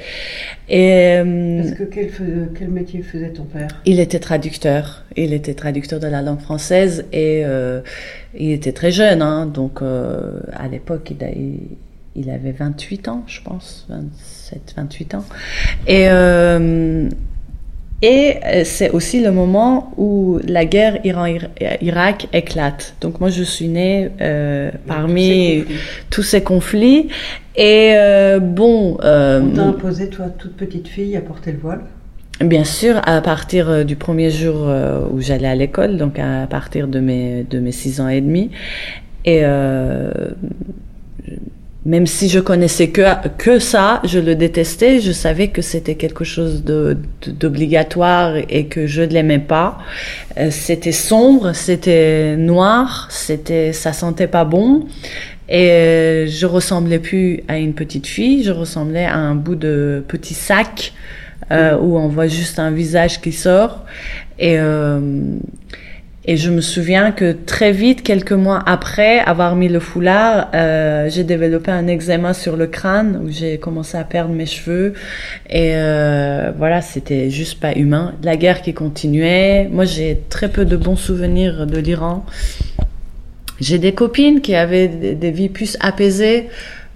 Et 0.68 1.18
Parce 1.62 1.76
que 1.76 1.84
quel, 1.84 2.10
quel, 2.58 2.70
métier 2.70 3.02
faisait 3.02 3.30
ton 3.30 3.44
père? 3.44 3.70
Il 3.86 4.00
était 4.00 4.20
traducteur. 4.20 5.06
Il 5.16 5.34
était 5.34 5.54
traducteur 5.54 6.00
de 6.00 6.08
la 6.08 6.22
langue 6.22 6.40
française 6.40 7.06
et 7.12 7.44
euh, 7.46 7.82
il 8.38 8.52
était 8.52 8.74
très 8.74 8.92
jeune, 8.92 9.22
hein, 9.22 9.46
donc 9.46 9.82
euh, 9.82 10.40
à 10.54 10.68
l'époque 10.68 11.12
il, 11.12 11.60
il, 12.16 12.30
avait 12.30 12.52
28 12.52 13.08
ans, 13.08 13.24
je 13.28 13.42
pense, 13.42 13.86
27, 13.90 14.74
28 14.78 15.16
ans. 15.16 15.26
Et 15.88 16.08
euh, 16.10 17.10
et 18.02 18.36
euh, 18.46 18.62
c'est 18.66 18.92
aussi 18.92 19.22
le 19.22 19.32
moment 19.32 19.92
où 19.98 20.40
la 20.48 20.66
guerre 20.66 21.00
Iran-Irak 21.04 22.28
éclate. 22.34 22.96
Donc 23.02 23.20
moi, 23.20 23.30
je 23.30 23.44
suis 23.44 23.68
née 23.68 24.10
euh, 24.22 24.72
parmi 24.88 25.66
tous 26.10 26.24
ces 26.24 26.42
conflits. 26.42 27.10
Et 27.56 27.92
euh, 27.96 28.40
bon... 28.40 28.98
Euh, 29.04 29.42
On 29.42 29.50
t'a 29.50 29.64
imposé, 29.64 30.10
toi, 30.10 30.28
toute 30.38 30.56
petite 30.56 30.88
fille, 30.88 31.18
à 31.18 31.22
porter 31.22 31.52
le 31.52 31.58
voile? 31.58 31.82
Bien 32.40 32.64
sûr, 32.64 33.02
à 33.04 33.20
partir 33.22 33.70
euh, 33.70 33.84
du 33.84 33.98
premier 33.98 34.32
jour 34.32 34.72
où 35.12 35.20
j'allais 35.20 35.48
à 35.48 35.56
l'école, 35.56 35.98
donc 35.98 36.20
à 36.20 36.48
partir 36.48 36.88
de 36.88 37.02
mes, 37.02 37.44
de 37.44 37.60
mes 37.60 37.74
six 37.74 38.00
ans 38.00 38.08
et 38.08 38.22
demi. 38.22 38.52
Et 39.26 39.42
même 41.86 42.08
si 42.08 42.28
je 42.28 42.40
connaissais 42.40 42.90
que, 42.90 43.02
que 43.38 43.60
ça, 43.60 44.02
je 44.04 44.20
le 44.20 44.36
détestais, 44.36 45.00
je 45.00 45.12
savais 45.12 45.48
que 45.48 45.62
c'était 45.62 45.96
quelque 45.96 46.26
chose 46.26 46.64
d'obligatoire 46.64 48.36
et 48.36 48.66
que 48.66 48.86
je 48.86 49.02
ne 49.02 49.08
l'aimais 49.08 49.40
pas. 49.40 49.78
Euh, 50.38 50.52
c'était 50.52 50.92
sombre, 50.92 51.54
c'était 51.54 52.36
noir, 52.36 53.08
c'était, 53.10 53.72
ça 53.72 53.94
sentait 53.94 54.28
pas 54.28 54.44
bon. 54.44 54.88
Et 55.48 55.72
euh, 55.72 56.28
je 56.28 56.46
ressemblais 56.46 57.00
plus 57.00 57.42
à 57.48 57.58
une 57.58 57.74
petite 57.74 58.06
fille, 58.06 58.44
je 58.44 58.52
ressemblais 58.52 59.06
à 59.06 59.16
un 59.16 59.34
bout 59.34 59.56
de 59.56 60.04
petit 60.08 60.36
sac 60.36 60.94
euh, 61.52 61.76
où 61.78 61.98
on 61.98 62.08
voit 62.08 62.28
juste 62.28 62.60
un 62.60 62.70
visage 62.70 63.20
qui 63.20 63.32
sort. 63.32 63.86
Et 64.38 64.60
euh, 64.60 65.00
et 66.30 66.38
je 66.38 66.52
me 66.52 66.62
souviens 66.62 67.12
que 67.12 67.32
très 67.32 67.72
vite, 67.72 68.04
quelques 68.04 68.34
mois 68.34 68.62
après 68.68 69.18
avoir 69.18 69.56
mis 69.56 69.68
le 69.68 69.80
foulard, 69.80 70.50
euh, 70.54 71.10
j'ai 71.10 71.24
développé 71.24 71.72
un 71.72 71.88
eczéma 71.88 72.36
sur 72.36 72.56
le 72.56 72.68
crâne 72.68 73.20
où 73.24 73.32
j'ai 73.32 73.58
commencé 73.58 73.98
à 73.98 74.04
perdre 74.04 74.32
mes 74.32 74.46
cheveux. 74.46 74.94
Et 75.50 75.72
euh, 75.74 76.52
voilà, 76.56 76.84
c'était 76.84 77.32
juste 77.32 77.60
pas 77.60 77.74
humain. 77.74 78.14
La 78.22 78.38
guerre 78.38 78.62
qui 78.62 78.76
continuait. 78.76 79.68
Moi, 79.72 79.86
j'ai 79.86 80.22
très 80.30 80.50
peu 80.50 80.66
de 80.66 80.78
bons 80.78 80.98
souvenirs 80.98 81.66
de 81.66 81.80
l'Iran. 81.80 82.24
J'ai 83.60 83.80
des 83.80 83.94
copines 83.94 84.42
qui 84.42 84.54
avaient 84.54 84.88
des, 84.88 85.32
vies 85.32 85.50
plus 85.50 85.78
apaisées. 85.80 86.50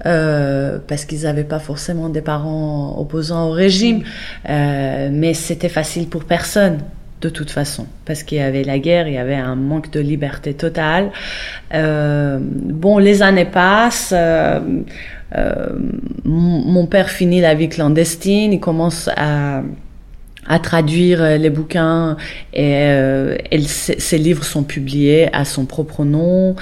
Euh, 0.05 0.77
parce 0.87 1.05
qu'ils 1.05 1.21
n'avaient 1.21 1.43
pas 1.43 1.59
forcément 1.59 2.09
des 2.09 2.21
parents 2.21 2.99
opposants 2.99 3.47
au 3.47 3.51
régime, 3.51 4.03
mais 4.47 5.33
c'était 5.33 5.69
facile 5.69 6.07
pour 6.07 6.25
personne 6.25 6.79
de 7.23 7.29
toute 7.29 7.51
façon, 7.51 7.87
parce 8.03 8.21
qu'il 8.23 8.37
y 8.37 8.41
avait 8.41 8.63
la 8.63 8.79
guerre, 8.79 9.07
il 9.07 9.13
y 9.13 9.17
avait 9.17 9.35
un 9.35 9.55
manque 9.55 9.89
de 9.91 10.01
liberté 10.01 10.53
totale. 10.53 11.09
Euh, 11.73 12.37
bon, 12.41 12.97
les 12.97 13.21
années 13.21 13.45
passent. 13.45 14.13
Euh, 14.15 14.59
euh, 15.35 15.69
mon 16.25 16.85
père 16.85 17.09
finit 17.09 17.39
la 17.39 17.55
vie 17.55 17.69
clandestine, 17.69 18.51
il 18.53 18.59
commence 18.59 19.09
à 19.15 19.63
traduire 20.61 21.39
les 21.39 21.49
bouquins 21.49 22.17
et 22.53 23.57
ses, 23.65 24.17
livres 24.17 24.43
sont 24.43 24.63
publiés 24.63 25.33
à 25.33 25.45
son 25.45 25.65
propre 25.65 26.03
nom. 26.03 26.55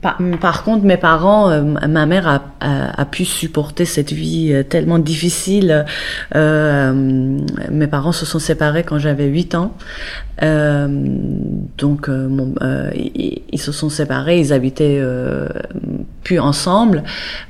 Par, 0.00 0.62
contre, 0.64 0.84
mes 0.84 0.96
parents, 0.96 1.50
euh, 1.50 1.62
ma 1.62 2.06
mère 2.06 2.26
a, 2.26 2.40
a, 2.60 3.04
pu 3.04 3.26
supporter 3.26 3.84
cette 3.84 4.12
vie 4.12 4.50
euh, 4.50 4.62
tellement 4.62 4.98
difficile. 4.98 5.84
Euh, 6.34 6.92
mes 7.70 7.86
parents 7.86 8.12
se 8.12 8.24
sont 8.24 8.38
séparés 8.38 8.82
quand 8.82 8.98
j'avais 8.98 9.26
8 9.26 9.54
ans. 9.56 9.74
Euh, 10.42 10.88
donc, 11.76 12.08
ils, 12.94 13.42
ils, 13.52 13.60
se 13.60 13.72
sont 13.72 13.90
séparés, 13.90 14.40
ils 14.40 14.54
habitaient 14.54 15.02
plus 16.22 16.38
ensemble. 16.38 17.02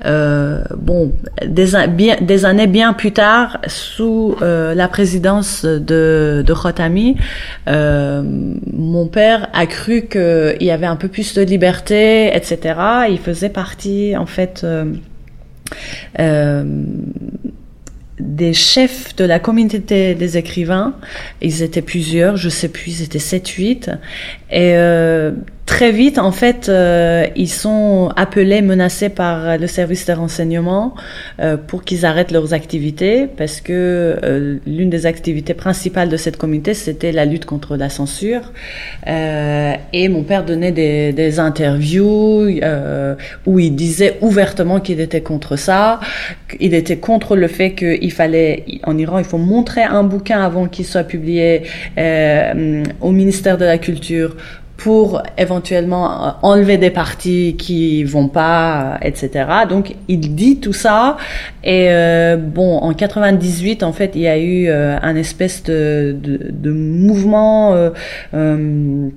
bon, 0.05 1.12
des, 1.47 1.73
bien, 1.89 2.17
des 2.21 2.45
années 2.45 2.67
bien 2.67 2.93
plus 2.93 3.12
tard, 3.12 3.59
sous 3.67 4.37
la 4.41 4.89
présidence 4.89 5.65
de, 5.65 6.43
de 6.47 6.55
Khotami, 6.55 7.17
mon 7.67 9.07
père 9.07 9.49
a 9.53 9.67
cru 9.67 10.07
qu'il 10.07 10.62
y 10.62 10.71
avait 10.71 10.87
un 10.87 10.97
peu 10.97 11.09
plus 11.09 11.35
de 11.35 11.43
liberté 11.43 11.91
etc. 12.35 12.75
Il 13.11 13.19
faisait 13.19 13.49
partie, 13.49 14.17
en 14.17 14.27
fait, 14.27 14.62
euh, 14.65 14.93
euh, 16.19 16.65
des 18.19 18.53
chefs 18.53 19.17
de 19.17 19.25
la 19.25 19.39
communauté 19.39 20.15
des 20.15 20.37
écrivains. 20.37 20.95
Ils 21.41 21.62
étaient 21.62 21.83
plusieurs, 21.83 22.37
je 22.37 22.49
sais 22.49 22.69
plus, 22.69 23.00
ils 23.00 23.03
étaient 23.03 23.19
7-8. 23.19 23.97
Et 24.50 24.73
euh, 24.75 25.33
très 25.71 25.92
vite, 25.92 26.19
en 26.19 26.33
fait, 26.33 26.69
euh, 26.69 27.26
ils 27.37 27.49
sont 27.49 28.11
appelés, 28.16 28.61
menacés 28.61 29.09
par 29.09 29.57
le 29.57 29.69
service 29.69 30.04
de 30.07 30.12
renseignement 30.12 30.97
euh, 31.38 31.57
pour 31.57 31.85
qu'ils 31.85 32.04
arrêtent 32.04 32.33
leurs 32.33 32.52
activités, 32.54 33.28
parce 33.37 33.61
que 33.61 33.73
euh, 33.73 34.59
l'une 34.66 34.90
des 34.90 35.07
activités 35.07 35.54
principales 35.54 36.09
de 36.09 36.16
cette 36.16 36.37
communauté, 36.37 36.75
c'était 36.75 37.12
la 37.12 37.25
lutte 37.25 37.45
contre 37.45 37.76
la 37.76 37.88
censure. 37.88 38.52
Euh, 39.07 39.75
et 39.92 40.09
mon 40.09 40.25
père 40.25 40.45
donnait 40.45 40.73
des, 40.73 41.12
des 41.12 41.38
interviews 41.38 42.50
où 43.47 43.59
il 43.61 43.76
disait 43.76 44.19
ouvertement 44.23 44.80
qu'il 44.80 44.99
était 45.00 45.21
contre 45.21 45.54
ça, 45.54 46.00
qu'il 46.50 46.75
était 46.75 46.97
contre 46.97 47.37
le 47.37 47.47
fait 47.47 47.75
qu'il 47.75 48.12
fallait, 48.12 48.64
en 48.83 48.99
Iran, 48.99 49.19
il 49.19 49.25
faut 49.25 49.38
montrer 49.38 49.85
un 49.85 50.02
bouquin 50.02 50.42
avant 50.42 50.66
qu'il 50.66 50.85
soit 50.85 51.04
publié 51.04 51.62
au 53.00 53.12
ministère 53.12 53.57
de 53.57 53.64
la 53.64 53.78
Culture 53.78 54.37
pour 54.81 55.23
éventuellement 55.37 56.11
euh, 56.11 56.31
enlever 56.41 56.79
des 56.79 56.89
parties 56.89 57.55
qui 57.59 58.03
vont 58.03 58.29
pas, 58.29 58.95
euh, 58.95 58.97
etc. 59.03 59.45
Donc 59.69 59.95
il 60.09 60.35
dit 60.35 60.59
tout 60.59 60.73
ça 60.73 61.19
et 61.63 61.89
euh, 61.91 62.37
bon 62.39 62.79
en 62.79 62.95
98 62.95 63.83
en 63.83 63.93
fait 63.93 64.13
il 64.15 64.23
y 64.23 64.27
a 64.27 64.39
eu 64.39 64.69
euh, 64.69 64.97
un 65.03 65.17
espèce 65.17 65.63
de, 65.65 66.17
de, 66.19 66.47
de 66.51 66.71
mouvement. 66.73 67.75
Euh, 68.35 69.11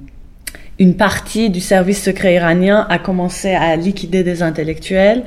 une 0.79 0.95
partie 0.95 1.49
du 1.49 1.61
service 1.61 2.03
secret 2.03 2.33
iranien 2.33 2.85
a 2.89 2.99
commencé 2.99 3.53
à 3.53 3.75
liquider 3.77 4.23
des 4.23 4.43
intellectuels 4.43 5.23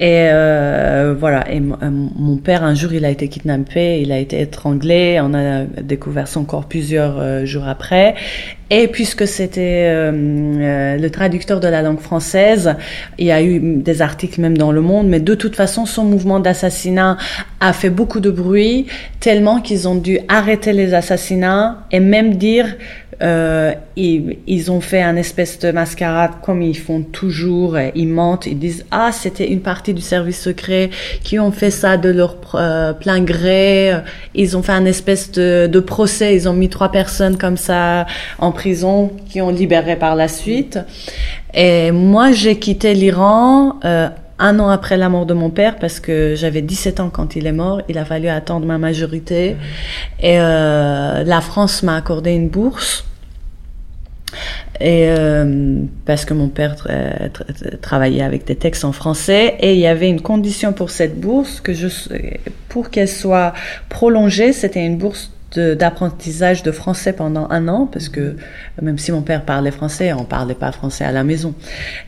Et 0.00 0.30
euh, 0.32 1.14
voilà. 1.18 1.52
Et 1.52 1.58
euh, 1.58 1.90
mon 1.90 2.38
père, 2.38 2.64
un 2.64 2.74
jour, 2.74 2.94
il 2.94 3.04
a 3.04 3.10
été 3.10 3.28
kidnappé, 3.28 4.00
il 4.00 4.12
a 4.12 4.18
été 4.18 4.40
étranglé. 4.40 5.20
On 5.22 5.34
a 5.34 5.64
découvert 5.64 6.26
son 6.26 6.44
corps 6.44 6.64
plusieurs 6.64 7.20
euh, 7.20 7.44
jours 7.44 7.68
après. 7.68 8.14
Et 8.70 8.88
puisque 8.88 9.26
c'était 9.26 9.90
le 10.12 11.08
traducteur 11.08 11.58
de 11.58 11.66
la 11.66 11.82
langue 11.82 11.98
française, 11.98 12.76
il 13.18 13.26
y 13.26 13.32
a 13.32 13.42
eu 13.42 13.58
des 13.58 14.00
articles 14.00 14.40
même 14.40 14.56
dans 14.56 14.70
Le 14.70 14.80
Monde, 14.80 15.08
mais 15.08 15.18
de 15.18 15.34
toute 15.34 15.56
façon, 15.56 15.86
son 15.86 16.04
mouvement 16.04 16.38
d'assassinat 16.38 17.16
a 17.58 17.72
fait 17.72 17.90
beaucoup 17.90 18.20
de 18.20 18.30
bruit, 18.30 18.86
tellement 19.18 19.60
qu'ils 19.60 19.88
ont 19.88 19.96
dû 19.96 20.20
arrêter 20.28 20.72
les 20.72 20.94
assassinats 20.94 21.84
et 21.90 21.98
même 21.98 22.36
dire 22.36 22.76
euh, 23.22 23.74
ils, 23.96 24.38
ils, 24.46 24.70
ont 24.70 24.80
fait 24.80 25.02
un 25.02 25.16
espèce 25.16 25.58
de 25.58 25.70
mascarade 25.72 26.32
comme 26.42 26.62
ils 26.62 26.76
font 26.76 27.02
toujours. 27.02 27.76
Ils 27.94 28.08
mentent, 28.08 28.46
ils 28.46 28.58
disent 28.58 28.86
ah 28.90 29.10
c'était 29.12 29.50
une 29.50 29.60
partie 29.60 29.92
du 29.92 30.00
service 30.00 30.40
secret 30.40 30.88
qui 31.22 31.38
ont 31.38 31.52
fait 31.52 31.70
ça 31.70 31.98
de 31.98 32.08
leur 32.08 32.36
euh, 32.54 32.94
plein 32.94 33.20
gré. 33.20 33.92
Ils 34.34 34.56
ont 34.56 34.62
fait 34.62 34.72
un 34.72 34.86
espèce 34.86 35.30
de, 35.32 35.68
de, 35.70 35.80
procès. 35.80 36.34
Ils 36.34 36.48
ont 36.48 36.54
mis 36.54 36.70
trois 36.70 36.90
personnes 36.90 37.36
comme 37.36 37.58
ça 37.58 38.06
en 38.38 38.52
prison 38.52 39.10
qui 39.28 39.42
ont 39.42 39.50
libéré 39.50 39.96
par 39.96 40.16
la 40.16 40.28
suite. 40.28 40.78
Et 41.52 41.90
moi 41.90 42.32
j'ai 42.32 42.58
quitté 42.58 42.94
l'Iran. 42.94 43.80
Euh, 43.84 44.08
un 44.40 44.58
an 44.58 44.70
après 44.70 44.96
la 44.96 45.08
mort 45.08 45.26
de 45.26 45.34
mon 45.34 45.50
père, 45.50 45.76
parce 45.76 46.00
que 46.00 46.34
j'avais 46.34 46.62
17 46.62 47.00
ans 47.00 47.10
quand 47.10 47.36
il 47.36 47.46
est 47.46 47.52
mort, 47.52 47.82
il 47.88 47.98
a 47.98 48.04
fallu 48.04 48.28
attendre 48.28 48.66
ma 48.66 48.78
majorité. 48.78 49.56
Et 50.20 50.40
euh, 50.40 51.22
la 51.22 51.40
France 51.40 51.82
m'a 51.82 51.96
accordé 51.96 52.32
une 52.32 52.48
bourse. 52.48 53.04
Et 54.80 55.08
euh, 55.08 55.82
parce 56.06 56.24
que 56.24 56.32
mon 56.32 56.48
père 56.48 56.76
travaillait 57.82 58.22
avec 58.22 58.46
des 58.46 58.56
textes 58.56 58.84
en 58.84 58.92
français. 58.92 59.56
Et 59.60 59.74
il 59.74 59.80
y 59.80 59.86
avait 59.86 60.08
une 60.08 60.22
condition 60.22 60.72
pour 60.72 60.90
cette 60.90 61.20
bourse 61.20 61.60
que 61.60 61.74
je 61.74 61.88
pour 62.68 62.88
qu'elle 62.90 63.08
soit 63.08 63.52
prolongée. 63.90 64.52
C'était 64.52 64.84
une 64.84 64.96
bourse 64.96 65.30
d'apprentissage 65.56 66.62
de, 66.62 66.72
français 66.72 67.12
pendant 67.12 67.48
un 67.50 67.68
an 67.68 67.86
parce 67.86 68.08
que 68.08 68.36
même 68.80 68.98
si 68.98 69.12
mon 69.12 69.22
père 69.22 69.44
parlait 69.44 69.70
français 69.70 70.12
on 70.12 70.24
parlait 70.24 70.54
pas 70.54 70.72
français 70.72 71.04
à 71.04 71.12
la 71.12 71.24
maison. 71.24 71.54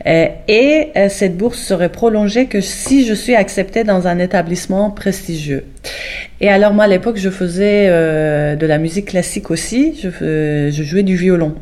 Et, 0.05 0.29
et 0.47 0.91
euh, 0.95 1.09
cette 1.09 1.37
bourse 1.37 1.59
serait 1.59 1.89
prolongée 1.89 2.45
que 2.45 2.61
si 2.61 3.05
je 3.05 3.13
suis 3.13 3.35
acceptée 3.35 3.83
dans 3.83 4.07
un 4.07 4.19
établissement 4.19 4.91
prestigieux. 4.91 5.65
Et 6.39 6.49
alors 6.49 6.73
moi 6.73 6.85
à 6.85 6.87
l'époque 6.87 7.17
je 7.17 7.29
faisais 7.29 7.87
euh, 7.89 8.55
de 8.55 8.65
la 8.65 8.77
musique 8.77 9.07
classique 9.07 9.51
aussi. 9.51 9.99
Je, 10.01 10.69
je 10.71 10.83
jouais 10.83 11.03
du 11.03 11.15
violon 11.15 11.55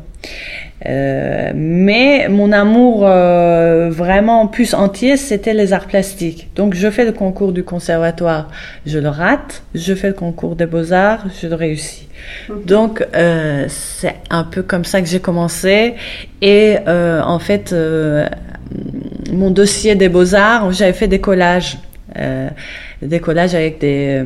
euh, 0.86 1.52
mais 1.54 2.28
mon 2.28 2.50
amour 2.50 3.06
euh, 3.06 3.88
vraiment 3.90 4.46
plus 4.48 4.74
entier, 4.74 5.16
c'était 5.16 5.54
les 5.54 5.72
arts 5.72 5.86
plastiques. 5.86 6.48
Donc 6.56 6.74
je 6.74 6.90
fais 6.90 7.04
le 7.04 7.12
concours 7.12 7.52
du 7.52 7.62
conservatoire, 7.62 8.48
je 8.86 8.98
le 8.98 9.08
rate. 9.08 9.62
Je 9.74 9.94
fais 9.94 10.08
le 10.08 10.14
concours 10.14 10.56
des 10.56 10.66
beaux-arts, 10.66 11.26
je 11.40 11.46
le 11.46 11.54
réussis. 11.54 12.08
Donc 12.66 13.04
euh, 13.14 13.66
c'est 13.68 14.16
un 14.30 14.44
peu 14.44 14.62
comme 14.62 14.84
ça 14.84 15.00
que 15.00 15.08
j'ai 15.08 15.20
commencé. 15.20 15.94
Et 16.40 16.78
en 16.86 17.38
fait, 17.38 17.74
mon 19.32 19.50
dossier 19.50 19.94
des 19.94 20.08
beaux-arts, 20.08 20.72
j'avais 20.72 20.92
fait 20.92 21.08
des 21.08 21.20
collages. 21.20 21.78
des 23.02 23.20
collages 23.20 23.54
avec 23.54 23.78
des 23.78 24.22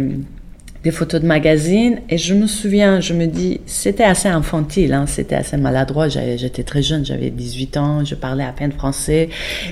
des 0.87 0.93
photos 0.93 1.21
de 1.21 1.26
magazines 1.26 1.99
et 2.09 2.16
je 2.16 2.33
me 2.33 2.47
souviens, 2.47 3.00
je 3.00 3.12
me 3.12 3.26
dis, 3.26 3.61
c'était 3.66 4.05
assez 4.05 4.28
infantile, 4.28 4.93
hein, 4.93 5.07
c'était 5.09 5.35
assez 5.35 5.57
maladroit, 5.57 6.07
j'étais 6.09 6.62
très 6.62 6.81
jeune, 6.81 7.05
j'avais 7.05 7.31
18 7.31 7.76
ans, 7.76 8.05
je 8.05 8.14
parlais 8.14 8.45
à 8.45 8.52
peine 8.52 8.71
français 8.71 9.28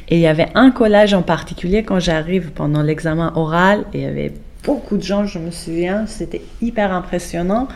et 0.08 0.16
il 0.16 0.18
y 0.18 0.26
avait 0.26 0.48
un 0.56 0.72
collage 0.72 1.14
en 1.14 1.22
particulier 1.22 1.84
quand 1.84 2.00
j'arrive 2.00 2.50
pendant 2.50 2.82
l'examen 2.82 3.32
oral 3.36 3.84
et 3.94 3.98
il 3.98 4.02
y 4.02 4.06
avait 4.06 4.32
beaucoup 4.64 4.96
de 4.96 5.04
gens, 5.04 5.24
je 5.24 5.38
me 5.38 5.52
souviens, 5.52 6.04
c'était 6.08 6.42
hyper 6.60 6.92
impressionnant. 6.92 7.68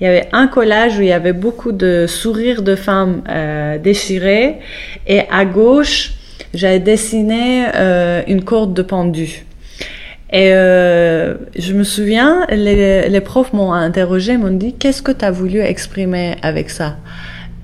Il 0.00 0.04
y 0.04 0.06
avait 0.08 0.26
un 0.32 0.48
collage 0.48 0.98
où 0.98 1.02
il 1.02 1.08
y 1.08 1.12
avait 1.12 1.32
beaucoup 1.32 1.70
de 1.70 2.06
sourires 2.08 2.62
de 2.62 2.74
femmes 2.74 3.22
euh, 3.28 3.78
déchirées 3.78 4.58
et 5.06 5.20
à 5.30 5.44
gauche, 5.44 6.14
j'avais 6.54 6.80
dessiné 6.80 7.66
euh, 7.72 8.24
une 8.26 8.42
corde 8.42 8.74
de 8.74 8.82
pendu. 8.82 9.44
Et 10.32 10.52
euh, 10.52 11.34
je 11.58 11.72
me 11.72 11.82
souviens, 11.82 12.46
les, 12.50 13.08
les 13.08 13.20
profs 13.20 13.52
m'ont 13.52 13.72
interrogé, 13.72 14.36
m'ont 14.36 14.56
dit 14.56 14.74
qu'est-ce 14.74 15.02
que 15.02 15.12
tu 15.12 15.24
as 15.24 15.30
voulu 15.30 15.60
exprimer 15.60 16.36
avec 16.42 16.70
ça? 16.70 16.96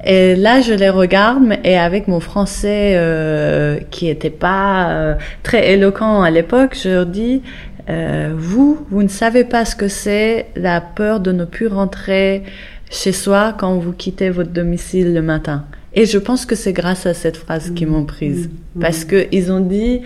Et 0.04 0.36
là, 0.36 0.60
je 0.60 0.72
les 0.72 0.88
regarde, 0.88 1.42
et 1.64 1.76
avec 1.76 2.06
mon 2.06 2.20
français 2.20 2.94
euh, 2.94 3.78
qui 3.90 4.08
était 4.08 4.30
pas 4.30 4.90
euh, 4.90 5.14
très 5.42 5.72
éloquent 5.72 6.22
à 6.22 6.30
l'époque, 6.30 6.76
je 6.80 6.88
leur 6.88 7.06
dis 7.06 7.42
euh, 7.88 8.32
vous, 8.36 8.86
vous 8.90 9.02
ne 9.02 9.08
savez 9.08 9.42
pas 9.42 9.64
ce 9.64 9.74
que 9.74 9.88
c'est 9.88 10.46
la 10.54 10.80
peur 10.80 11.18
de 11.18 11.32
ne 11.32 11.44
plus 11.44 11.66
rentrer 11.66 12.44
chez 12.88 13.12
soi 13.12 13.54
quand 13.58 13.78
vous 13.78 13.92
quittez 13.92 14.30
votre 14.30 14.50
domicile 14.50 15.12
le 15.12 15.22
matin. 15.22 15.64
Et 15.92 16.06
je 16.06 16.18
pense 16.18 16.46
que 16.46 16.54
c'est 16.54 16.72
grâce 16.72 17.06
à 17.06 17.14
cette 17.14 17.36
phrase 17.36 17.72
qu'ils 17.74 17.88
m'ont 17.88 18.04
prise. 18.04 18.48
Mmh. 18.48 18.80
Parce 18.80 19.04
que 19.04 19.26
ils 19.32 19.50
ont 19.50 19.60
dit, 19.60 20.02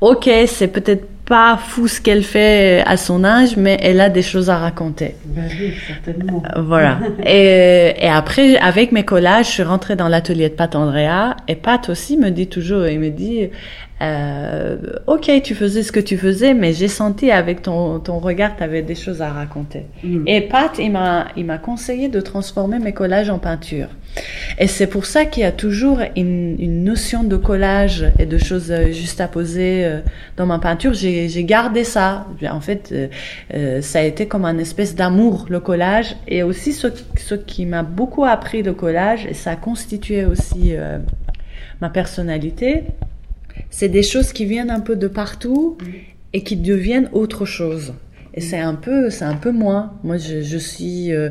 OK, 0.00 0.30
c'est 0.46 0.68
peut-être 0.68 1.06
pas 1.24 1.56
fou 1.56 1.88
ce 1.88 2.00
qu'elle 2.00 2.24
fait 2.24 2.82
à 2.84 2.96
son 2.96 3.24
âge, 3.24 3.56
mais 3.56 3.78
elle 3.80 4.00
a 4.00 4.08
des 4.08 4.22
choses 4.22 4.50
à 4.50 4.58
raconter. 4.58 5.14
Ben 5.24 5.44
oui, 5.48 5.74
certainement. 5.86 6.42
Voilà. 6.56 6.98
et, 7.24 7.94
et, 7.98 8.08
après, 8.08 8.56
avec 8.58 8.92
mes 8.92 9.04
collages, 9.04 9.46
je 9.46 9.52
suis 9.52 9.62
rentrée 9.62 9.96
dans 9.96 10.08
l'atelier 10.08 10.48
de 10.48 10.54
Pat 10.54 10.74
Andrea, 10.74 11.36
et 11.48 11.54
Pat 11.54 11.88
aussi 11.88 12.16
me 12.16 12.30
dit 12.30 12.48
toujours, 12.48 12.86
il 12.86 12.98
me 12.98 13.10
dit, 13.10 13.50
euh, 14.00 14.76
ok, 15.06 15.30
tu 15.44 15.54
faisais 15.54 15.82
ce 15.82 15.92
que 15.92 16.00
tu 16.00 16.16
faisais, 16.16 16.54
mais 16.54 16.72
j'ai 16.72 16.88
senti 16.88 17.30
avec 17.30 17.62
ton, 17.62 18.00
ton 18.00 18.18
regard, 18.18 18.56
tu 18.56 18.62
avais 18.62 18.82
des 18.82 18.94
choses 18.94 19.22
à 19.22 19.30
raconter. 19.30 19.86
Mm. 20.02 20.24
Et 20.26 20.40
Pat, 20.40 20.72
il 20.78 20.90
m'a, 20.90 21.28
il 21.36 21.44
m'a 21.44 21.58
conseillé 21.58 22.08
de 22.08 22.20
transformer 22.20 22.78
mes 22.78 22.92
collages 22.92 23.30
en 23.30 23.38
peinture. 23.38 23.88
Et 24.58 24.66
c'est 24.66 24.86
pour 24.86 25.06
ça 25.06 25.24
qu'il 25.24 25.42
y 25.42 25.46
a 25.46 25.52
toujours 25.52 26.00
une, 26.16 26.56
une, 26.58 26.84
notion 26.84 27.24
de 27.24 27.36
collage 27.36 28.12
et 28.18 28.26
de 28.26 28.38
choses 28.38 28.70
euh, 28.70 28.92
juste 28.92 29.20
à 29.20 29.28
poser 29.28 29.84
euh, 29.84 30.00
dans 30.36 30.46
ma 30.46 30.58
peinture. 30.58 30.92
J'ai, 30.92 31.28
j'ai 31.28 31.44
gardé 31.44 31.84
ça. 31.84 32.26
En 32.50 32.60
fait, 32.60 32.92
euh, 33.54 33.80
ça 33.80 34.00
a 34.00 34.02
été 34.02 34.26
comme 34.26 34.44
un 34.44 34.58
espèce 34.58 34.94
d'amour, 34.94 35.46
le 35.48 35.60
collage. 35.60 36.16
Et 36.28 36.42
aussi 36.42 36.72
ce, 36.72 36.88
ce 37.16 37.34
qui 37.34 37.66
m'a 37.66 37.82
beaucoup 37.82 38.24
appris 38.24 38.62
le 38.62 38.74
collage, 38.74 39.26
et 39.26 39.34
ça 39.34 39.52
a 39.52 39.56
constitué 39.56 40.24
aussi 40.24 40.74
ma 41.80 41.88
personnalité, 41.88 42.84
c'est 43.70 43.88
des 43.88 44.02
choses 44.02 44.32
qui 44.32 44.44
viennent 44.44 44.70
un 44.70 44.80
peu 44.80 44.96
de 44.96 45.08
partout 45.08 45.78
et 46.32 46.42
qui 46.42 46.56
deviennent 46.56 47.08
autre 47.12 47.44
chose. 47.44 47.92
Et 48.34 48.40
c'est 48.40 48.58
un 48.58 48.74
peu, 48.74 49.10
c'est 49.10 49.24
un 49.24 49.34
peu 49.34 49.52
moi. 49.52 49.94
Moi, 50.04 50.16
je, 50.16 50.40
je 50.40 50.56
suis, 50.56 51.12
euh, 51.12 51.28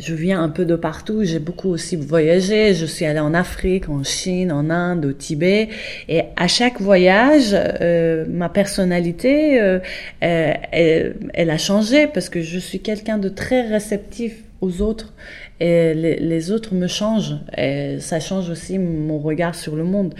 je 0.00 0.14
viens 0.14 0.42
un 0.42 0.48
peu 0.48 0.64
de 0.64 0.74
partout. 0.74 1.22
J'ai 1.22 1.38
beaucoup 1.38 1.68
aussi 1.68 1.94
voyagé. 1.94 2.74
Je 2.74 2.86
suis 2.86 3.04
allée 3.04 3.20
en 3.20 3.34
Afrique, 3.34 3.88
en 3.88 4.02
Chine, 4.02 4.50
en 4.50 4.68
Inde, 4.68 5.04
au 5.04 5.12
Tibet. 5.12 5.68
Et 6.08 6.22
à 6.36 6.48
chaque 6.48 6.80
voyage, 6.80 7.50
euh, 7.52 8.24
ma 8.28 8.48
personnalité, 8.48 9.60
euh, 9.60 9.78
elle, 10.20 11.14
elle, 11.34 11.50
a 11.50 11.58
changé 11.58 12.08
parce 12.08 12.28
que 12.28 12.40
je 12.42 12.58
suis 12.58 12.80
quelqu'un 12.80 13.18
de 13.18 13.28
très 13.28 13.68
réceptif 13.68 14.34
aux 14.60 14.82
autres 14.82 15.12
et 15.60 15.94
les, 15.94 16.16
les, 16.16 16.50
autres 16.50 16.74
me 16.74 16.86
changent. 16.86 17.36
Et 17.56 17.98
ça 18.00 18.18
change 18.18 18.48
aussi 18.48 18.78
mon 18.78 19.18
regard 19.18 19.54
sur 19.54 19.76
le 19.76 19.84
monde. 19.84 20.14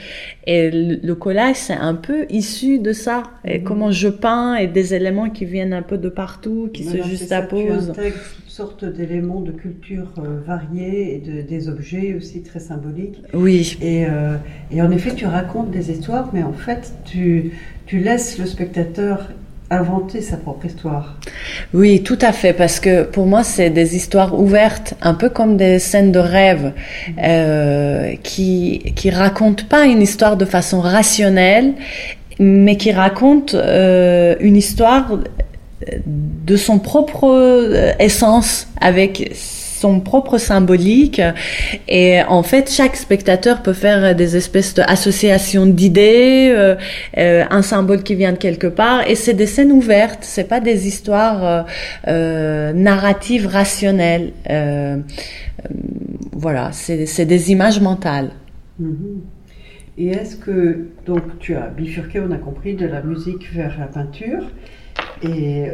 Et 0.46 0.70
le, 0.70 1.14
collage 1.14 1.56
c'est 1.56 1.72
un 1.72 1.94
peu 1.94 2.26
issu 2.28 2.78
de 2.78 2.92
ça. 2.92 3.22
Et 3.44 3.58
mmh. 3.58 3.64
comment 3.64 3.90
je 3.90 4.08
peins 4.08 4.56
et 4.56 4.66
des 4.66 4.94
éléments 4.94 5.30
qui 5.30 5.46
viennent 5.46 5.72
un 5.72 5.82
peu 5.82 5.98
de 5.98 6.08
partout 6.08 6.70
qui 6.72 6.82
voilà, 6.82 7.04
se 7.04 7.08
juxtaposent. 7.08 7.92
tu 7.94 8.12
toutes 8.12 8.50
sortes 8.50 8.84
d'éléments 8.84 9.40
de 9.40 9.52
culture 9.52 10.08
euh, 10.18 10.40
variés 10.46 11.14
et 11.14 11.18
de, 11.18 11.40
des 11.40 11.68
objets 11.68 12.14
aussi 12.14 12.42
très 12.42 12.60
symboliques. 12.60 13.22
Oui. 13.32 13.78
Et, 13.80 14.04
euh, 14.06 14.36
et 14.70 14.82
en 14.82 14.90
effet 14.90 15.14
tu 15.14 15.24
racontes 15.24 15.70
des 15.70 15.90
histoires 15.90 16.30
mais 16.34 16.42
en 16.42 16.52
fait 16.52 16.92
tu 17.04 17.52
tu 17.86 17.98
laisses 17.98 18.38
le 18.38 18.46
spectateur 18.46 19.30
inventer 19.70 20.20
sa 20.20 20.36
propre 20.36 20.66
histoire. 20.66 21.16
Oui, 21.72 22.02
tout 22.02 22.18
à 22.20 22.32
fait, 22.32 22.52
parce 22.52 22.80
que 22.80 23.04
pour 23.04 23.26
moi, 23.26 23.44
c'est 23.44 23.70
des 23.70 23.94
histoires 23.94 24.38
ouvertes, 24.38 24.94
un 25.00 25.14
peu 25.14 25.28
comme 25.28 25.56
des 25.56 25.78
scènes 25.78 26.10
de 26.10 26.18
rêve, 26.18 26.72
euh, 27.22 28.14
qui 28.22 28.92
qui 28.96 29.10
racontent 29.10 29.64
pas 29.68 29.86
une 29.86 30.02
histoire 30.02 30.36
de 30.36 30.44
façon 30.44 30.80
rationnelle, 30.80 31.74
mais 32.40 32.76
qui 32.76 32.90
racontent 32.90 33.56
euh, 33.56 34.34
une 34.40 34.56
histoire 34.56 35.18
de 36.06 36.56
son 36.56 36.78
propre 36.78 37.28
euh, 37.28 37.92
essence, 37.98 38.66
avec 38.80 39.32
son 39.80 40.00
propre 40.00 40.36
symbolique. 40.38 41.22
Et 41.88 42.22
en 42.22 42.42
fait, 42.42 42.70
chaque 42.70 42.96
spectateur 42.96 43.62
peut 43.62 43.72
faire 43.72 44.14
des 44.14 44.36
espèces 44.36 44.74
d'associations 44.74 45.66
d'idées, 45.66 46.52
euh, 46.54 46.74
euh, 47.16 47.44
un 47.50 47.62
symbole 47.62 48.02
qui 48.02 48.14
vient 48.14 48.32
de 48.32 48.38
quelque 48.38 48.66
part. 48.66 49.08
Et 49.08 49.14
c'est 49.14 49.34
des 49.34 49.46
scènes 49.46 49.72
ouvertes, 49.72 50.20
c'est 50.22 50.48
pas 50.54 50.60
des 50.60 50.86
histoires 50.86 51.66
euh, 52.08 52.72
narratives 52.74 53.46
rationnelles. 53.46 54.32
Voilà, 56.32 56.70
c'est 56.72 57.26
des 57.26 57.42
images 57.54 57.80
mentales. 57.80 58.30
Mm 58.78 58.92
-hmm. 58.92 59.18
Et 60.02 60.08
est-ce 60.18 60.36
que, 60.44 60.60
donc 61.10 61.24
tu 61.42 61.50
as 61.62 61.68
bifurqué, 61.80 62.16
on 62.26 62.32
a 62.38 62.40
compris, 62.48 62.72
de 62.84 62.88
la 62.96 63.02
musique 63.10 63.44
vers 63.58 63.74
la 63.82 63.88
peinture, 63.96 64.44
et 65.30 65.66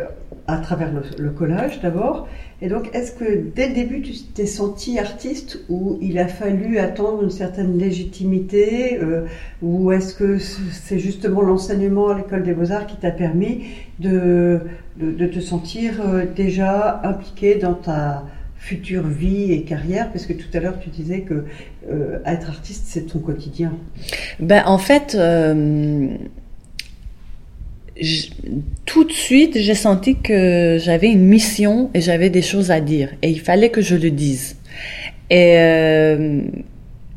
à 0.46 0.58
travers 0.58 0.90
le, 1.18 1.30
collage 1.30 1.80
d'abord. 1.80 2.28
Et 2.62 2.68
donc, 2.68 2.88
est-ce 2.94 3.12
que 3.12 3.42
dès 3.54 3.68
le 3.68 3.74
début, 3.74 4.00
tu 4.00 4.12
t'es 4.34 4.46
senti 4.46 4.98
artiste 4.98 5.60
ou 5.68 5.98
il 6.00 6.18
a 6.18 6.26
fallu 6.26 6.78
attendre 6.78 7.22
une 7.22 7.30
certaine 7.30 7.76
légitimité 7.76 8.98
euh, 9.02 9.26
Ou 9.60 9.92
est-ce 9.92 10.14
que 10.14 10.38
c'est 10.38 10.98
justement 10.98 11.42
l'enseignement 11.42 12.08
à 12.08 12.16
l'école 12.16 12.44
des 12.44 12.54
beaux-arts 12.54 12.86
qui 12.86 12.96
t'a 12.96 13.10
permis 13.10 13.66
de, 14.00 14.60
de, 14.96 15.26
te 15.26 15.40
sentir 15.40 16.00
euh, 16.00 16.24
déjà 16.34 17.02
impliqué 17.04 17.56
dans 17.56 17.74
ta 17.74 18.24
future 18.56 19.06
vie 19.06 19.52
et 19.52 19.62
carrière? 19.64 20.10
Parce 20.10 20.24
que 20.24 20.32
tout 20.32 20.48
à 20.54 20.60
l'heure, 20.60 20.78
tu 20.80 20.88
disais 20.88 21.20
que 21.20 21.44
être 22.24 22.48
artiste, 22.48 22.84
c'est 22.86 23.02
ton 23.02 23.20
quotidien. 23.20 23.74
Ben, 24.40 24.62
en 24.66 24.78
fait 24.78 25.16
tout 28.84 29.04
de 29.04 29.12
suite, 29.12 29.58
j'ai 29.58 29.74
senti 29.74 30.16
que 30.16 30.78
j'avais 30.80 31.08
une 31.08 31.24
mission 31.24 31.90
et 31.94 32.00
j'avais 32.00 32.30
des 32.30 32.42
choses 32.42 32.70
à 32.70 32.80
dire. 32.80 33.10
Et 33.22 33.30
il 33.30 33.40
fallait 33.40 33.70
que 33.70 33.80
je 33.80 33.96
le 33.96 34.10
dise. 34.10 34.56
Et 35.30 35.54
euh, 35.58 36.42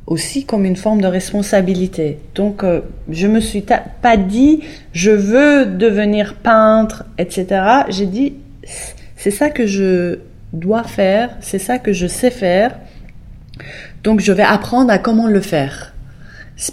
aussi 0.07 0.45
comme 0.45 0.65
une 0.65 0.75
forme 0.75 1.01
de 1.01 1.07
responsabilité. 1.07 2.17
Donc, 2.33 2.63
euh, 2.63 2.81
je 3.09 3.27
me 3.27 3.39
suis 3.39 3.63
pas 4.01 4.17
dit, 4.17 4.61
je 4.93 5.11
veux 5.11 5.65
devenir 5.65 6.35
peintre, 6.35 7.05
etc. 7.17 7.61
J'ai 7.89 8.07
dit, 8.07 8.33
c'est 9.15 9.31
ça 9.31 9.49
que 9.49 9.67
je 9.67 10.19
dois 10.53 10.83
faire, 10.83 11.37
c'est 11.41 11.59
ça 11.59 11.77
que 11.77 11.93
je 11.93 12.07
sais 12.07 12.31
faire. 12.31 12.79
Donc, 14.03 14.21
je 14.21 14.31
vais 14.31 14.43
apprendre 14.43 14.91
à 14.91 14.97
comment 14.97 15.27
le 15.27 15.41
faire 15.41 15.93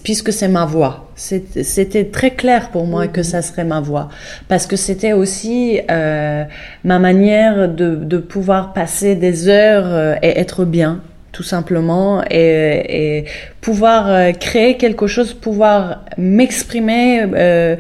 puisque 0.03 0.33
c'est 0.33 0.49
ma 0.49 0.65
voix. 0.65 1.11
C'était 1.15 2.05
très 2.05 2.33
clair 2.33 2.71
pour 2.71 2.87
moi 2.87 3.07
que 3.07 3.23
ça 3.23 3.43
serait 3.43 3.65
ma 3.65 3.81
voix, 3.81 4.09
parce 4.49 4.67
que 4.67 4.77
c'était 4.77 5.13
aussi 5.13 5.81
euh, 5.91 6.45
ma 6.85 6.99
manière 6.99 7.69
de, 7.69 7.95
de, 7.95 8.19
pouvoir 8.19 8.73
passer 8.73 9.15
des 9.15 9.49
heures 9.49 9.87
euh, 9.87 10.15
et 10.23 10.39
être 10.39 10.65
bien, 10.65 11.01
tout 11.37 11.43
simplement, 11.43 12.23
et, 12.31 13.19
et 13.19 13.25
pouvoir 13.61 14.09
euh, 14.09 14.33
créer 14.33 14.79
quelque 14.79 15.07
chose, 15.07 15.35
pouvoir 15.35 16.05
m'exprimer, 16.17 17.23
euh, 17.35 17.77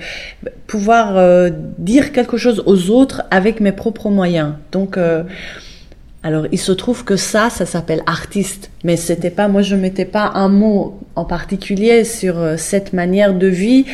pouvoir 0.67 1.17
euh, 1.17 1.49
dire 1.79 2.13
quelque 2.13 2.37
chose 2.37 2.63
aux 2.67 2.91
autres 2.91 3.23
avec 3.31 3.61
mes 3.61 3.73
propres 3.73 4.11
moyens. 4.11 4.55
Donc 4.73 4.99
alors, 6.27 6.49
il 6.51 6.59
se 6.59 6.73
trouve 6.73 7.05
que 7.05 7.15
ça, 7.15 7.51
ça 7.51 7.67
s'appelle 7.67 8.03
artiste, 8.05 8.73
mais 8.83 8.97
c'était 8.97 9.31
pas, 9.31 9.47
moi, 9.47 9.63
je 9.63 9.77
mettais 9.77 10.05
pas 10.05 10.33
un 10.35 10.49
mot 10.49 10.99
en 11.15 11.25
particulier 11.25 12.03
sur 12.03 12.41
euh, 12.41 12.57
cette 12.57 12.93
manière 12.93 13.33
de 13.33 13.47
vie 13.47 13.85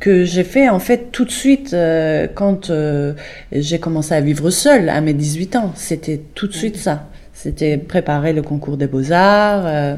que 0.00 0.24
j'ai 0.24 0.42
fait 0.42 0.68
en 0.68 0.80
fait 0.80 1.12
tout 1.12 1.24
de 1.24 1.30
suite 1.30 1.74
euh, 1.74 2.26
quand 2.34 2.70
euh, 2.70 3.12
j'ai 3.52 3.78
commencé 3.78 4.14
à 4.14 4.20
vivre 4.20 4.50
seule 4.50 4.88
à 4.88 5.00
mes 5.00 5.12
18 5.12 5.54
ans. 5.54 5.72
C'était 5.76 6.20
tout 6.34 6.48
de 6.48 6.54
suite 6.54 6.76
ça. 6.76 7.06
C'était 7.32 7.76
préparer 7.76 8.32
le 8.32 8.42
concours 8.42 8.76
des 8.76 8.88
beaux-arts. 8.88 9.96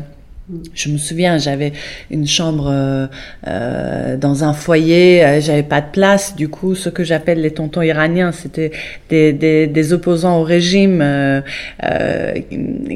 Je 0.75 0.89
me 0.89 0.97
souviens, 0.97 1.37
j'avais 1.37 1.73
une 2.11 2.27
chambre 2.27 2.69
euh, 2.71 3.07
euh 3.47 4.17
dans 4.17 4.45
un 4.45 4.55
foyer, 4.55 5.23
euh, 5.23 5.41
j'avais 5.43 5.63
pas 5.63 5.83
de 5.83 5.91
place. 5.93 6.37
Du 6.37 6.49
coup, 6.49 6.75
ce 6.75 6.89
que 6.89 7.05
j'appelle 7.05 7.43
les 7.43 7.51
tontons 7.51 7.83
iraniens, 7.83 8.33
c'était 8.33 8.71
des, 9.11 9.35
des, 9.35 9.67
des, 9.67 9.93
opposants 9.93 10.41
au 10.41 10.45
régime 10.45 11.01
euh, 11.03 11.43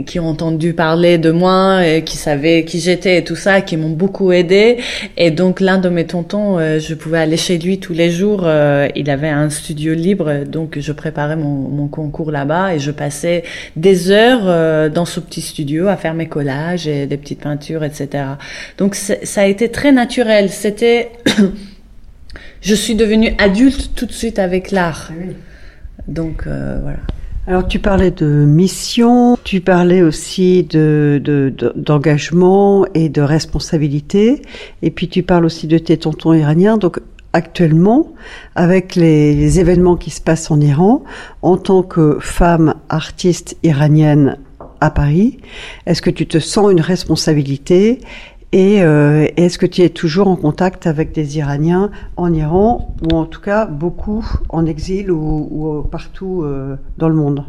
qui 0.06 0.18
ont 0.18 0.28
entendu 0.28 0.72
parler 0.72 1.18
de 1.18 1.30
moi, 1.30 1.86
et 1.86 2.02
qui 2.04 2.16
savaient 2.16 2.64
qui 2.64 2.80
j'étais 2.80 3.18
et 3.18 3.24
tout 3.24 3.36
ça, 3.36 3.60
qui 3.60 3.76
m'ont 3.76 3.90
beaucoup 3.90 4.32
aidé. 4.32 4.78
Et 5.18 5.30
donc, 5.30 5.60
l'un 5.60 5.76
de 5.76 5.90
mes 5.90 6.06
tontons, 6.06 6.58
je 6.58 6.94
pouvais 6.94 7.18
aller 7.18 7.36
chez 7.36 7.58
lui 7.58 7.78
tous 7.78 7.92
les 7.92 8.10
jours. 8.10 8.48
il 8.96 9.10
avait 9.10 9.28
un 9.28 9.50
studio 9.50 9.92
libre, 9.92 10.44
donc 10.46 10.78
je 10.78 10.92
préparais 10.92 11.36
mon, 11.36 11.68
mon 11.68 11.88
concours 11.88 12.30
là-bas 12.30 12.74
et 12.74 12.78
je 12.78 12.90
passais 12.90 13.42
des 13.76 14.10
heures 14.10 14.90
dans 14.90 15.04
ce 15.04 15.20
petit 15.20 15.42
studio 15.42 15.88
à 15.88 15.96
faire 15.96 16.14
mes 16.14 16.28
collages 16.28 16.88
et 16.88 17.06
des 17.06 17.18
petites 17.18 17.41
peinture, 17.42 17.84
etc. 17.84 18.24
Donc 18.78 18.94
ça 18.94 19.40
a 19.40 19.46
été 19.46 19.70
très 19.70 19.92
naturel. 19.92 20.48
C'était, 20.50 21.12
je 22.62 22.74
suis 22.74 22.94
devenue 22.94 23.34
adulte 23.38 23.90
tout 23.94 24.06
de 24.06 24.12
suite 24.12 24.38
avec 24.38 24.70
l'art. 24.70 25.10
Ah 25.10 25.32
Donc 26.08 26.44
euh, 26.46 26.78
voilà. 26.82 26.98
Alors 27.48 27.66
tu 27.66 27.80
parlais 27.80 28.12
de 28.12 28.26
mission, 28.26 29.36
tu 29.42 29.60
parlais 29.60 30.00
aussi 30.00 30.62
de, 30.62 31.20
d'engagement 31.74 32.86
et 32.94 33.08
de 33.08 33.20
responsabilité, 33.20 34.42
et 34.80 34.92
puis 34.92 35.08
tu 35.08 35.24
parles 35.24 35.44
aussi 35.44 35.66
de 35.66 35.76
tes 35.78 35.96
tontons 35.96 36.34
iraniens. 36.34 36.76
Donc 36.76 37.00
actuellement, 37.32 38.12
avec 38.54 38.94
les, 38.94 39.34
les 39.34 39.58
événements 39.58 39.96
qui 39.96 40.10
se 40.10 40.20
passent 40.20 40.52
en 40.52 40.60
Iran, 40.60 41.02
en 41.42 41.56
tant 41.56 41.82
que 41.82 42.18
femme 42.20 42.74
artiste 42.88 43.56
iranienne 43.64 44.38
à 44.82 44.90
Paris. 44.90 45.38
Est-ce 45.86 46.02
que 46.02 46.10
tu 46.10 46.26
te 46.26 46.38
sens 46.38 46.72
une 46.72 46.80
responsabilité 46.80 48.00
et 48.54 48.82
euh, 48.82 49.28
est-ce 49.38 49.56
que 49.56 49.64
tu 49.64 49.80
es 49.80 49.88
toujours 49.88 50.28
en 50.28 50.36
contact 50.36 50.86
avec 50.86 51.12
des 51.12 51.38
Iraniens 51.38 51.90
en 52.16 52.34
Iran 52.34 52.94
ou 53.02 53.16
en 53.16 53.24
tout 53.24 53.40
cas 53.40 53.64
beaucoup 53.64 54.26
en 54.50 54.66
exil 54.66 55.10
ou, 55.10 55.86
partout 55.90 56.42
euh, 56.42 56.76
dans 56.98 57.08
le 57.08 57.14
monde? 57.14 57.44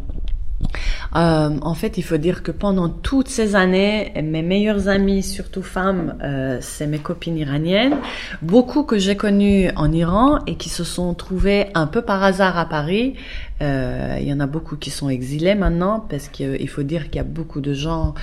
Euh, 1.16 1.50
en 1.62 1.74
fait, 1.74 1.98
il 1.98 2.04
faut 2.04 2.18
dire 2.18 2.44
que 2.44 2.52
pendant 2.52 2.90
toutes 2.90 3.28
ces 3.28 3.56
années, 3.56 4.12
mes 4.22 4.42
meilleures 4.42 4.88
amies, 4.88 5.24
surtout 5.24 5.62
femmes, 5.62 6.16
euh, 6.24 6.58
c'est 6.62 6.88
mes 6.88 7.00
copines 7.00 7.38
iraniennes. 7.38 7.98
Beaucoup 8.42 8.84
que 8.84 8.98
j'ai 8.98 9.16
connues 9.16 9.70
en 9.76 9.92
Iran 9.92 10.40
et 10.48 10.56
qui 10.56 10.70
se 10.70 10.84
sont 10.84 11.14
trouvées 11.14 11.68
un 11.76 11.88
peu 11.88 12.02
par 12.02 12.24
hasard 12.24 12.58
à 12.58 12.66
Paris. 12.66 13.16
Euh, 13.62 14.18
il 14.20 14.28
y 14.28 14.34
en 14.34 14.40
a 14.40 14.48
beaucoup 14.48 14.76
qui 14.76 14.90
sont 14.90 15.10
exilés 15.10 15.56
maintenant 15.56 16.06
parce 16.10 16.28
qu'il 16.28 16.68
faut 16.68 16.84
dire 16.84 17.06
qu'il 17.06 17.18
y 17.18 17.20
a 17.20 17.24
beaucoup 17.24 17.62
de 17.62 17.74
gens 17.74 18.16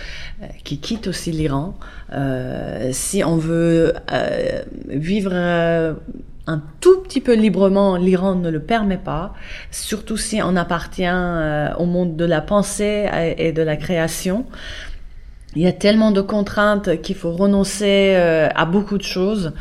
qui 0.65 0.79
quittent 0.79 1.07
aussi 1.07 1.31
l'Iran. 1.31 1.77
Si 2.91 3.23
on 3.25 3.37
veut 3.37 3.95
vivre 4.89 5.33
un 6.51 6.63
tout 6.81 7.01
petit 7.03 7.21
peu 7.21 7.35
librement, 7.35 7.97
l'Iran 7.97 8.35
ne 8.35 8.51
le 8.51 8.61
permet 8.61 8.99
pas, 8.99 9.35
surtout 9.71 10.17
si 10.17 10.43
on 10.43 10.57
appartient 10.57 11.05
euh, 11.07 11.73
au 11.79 11.87
monde 11.87 12.17
de 12.17 12.25
la 12.25 12.41
pensée 12.41 13.09
et 13.39 13.53
de 13.53 13.63
la 13.63 13.77
création. 13.77 14.47
Il 15.57 15.63
y 15.63 15.67
a 15.67 15.73
tellement 15.73 16.13
de 16.13 16.21
contraintes 16.21 17.03
qu'il 17.03 17.17
faut 17.17 17.33
renoncer 17.33 18.15
euh, 18.15 18.49
à 18.55 18.67
beaucoup 18.67 18.99
de 18.99 19.03
choses, 19.03 19.53